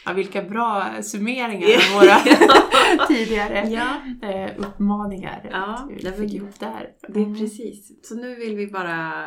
Ja, 0.08 0.14
vilka 0.14 0.42
bra 0.42 1.02
summeringar 1.02 1.68
av 1.68 2.00
våra 2.00 2.18
tidigare 3.08 3.68
Ja, 3.70 3.96
eh, 4.28 4.50
uppmaningar. 4.56 5.48
Ja, 5.52 5.86
vi 5.90 6.02
det 6.02 6.12
fick 6.12 6.34
ihop 6.34 6.58
där. 6.60 6.90
det 7.08 7.20
är 7.20 7.24
Mm. 7.24 7.38
precis. 7.38 8.08
Så 8.08 8.14
nu 8.14 8.34
vill 8.34 8.56
vi 8.56 8.66
bara 8.66 9.24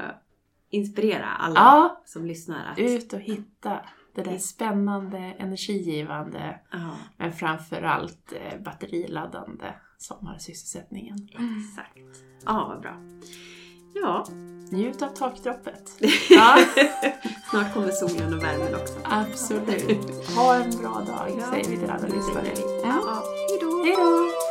inspirera 0.69 1.25
alla 1.25 1.55
Ja, 1.55 2.01
som 2.05 2.25
lyssnar 2.25 2.71
att... 2.71 2.79
ut 2.79 3.13
och 3.13 3.19
hitta 3.19 3.79
det 4.15 4.21
där 4.23 4.37
spännande, 4.37 5.17
energigivande, 5.17 6.59
Ja, 6.71 6.91
men 7.17 7.33
framförallt 7.33 8.33
eh, 8.33 8.59
batteriladdande 8.61 9.65
sommarsysselsättningen. 9.97 11.17
exakt. 11.31 12.23
Ja, 12.45 12.65
vad 12.69 12.81
bra. 12.81 12.95
Ja, 13.93 14.25
Njut 14.71 15.01
av 15.01 15.07
takdroppet. 15.07 15.91
Ja, 16.29 16.57
snart 17.49 17.73
kommer 17.73 17.91
solen 17.91 18.33
och 18.33 18.43
värmen 18.43 18.75
också. 18.75 18.93
absolut. 19.03 20.25
Ha 20.35 20.55
en 20.55 20.69
bra 20.77 21.03
dag, 21.07 21.43
säger 21.51 21.69
vi 21.69 21.77
till 21.77 21.89
alla 21.89 22.07
lyssnare. 22.07 22.53
Ja, 22.83 23.23
då! 23.61 23.83
Hej 23.83 23.95
då! 23.97 24.50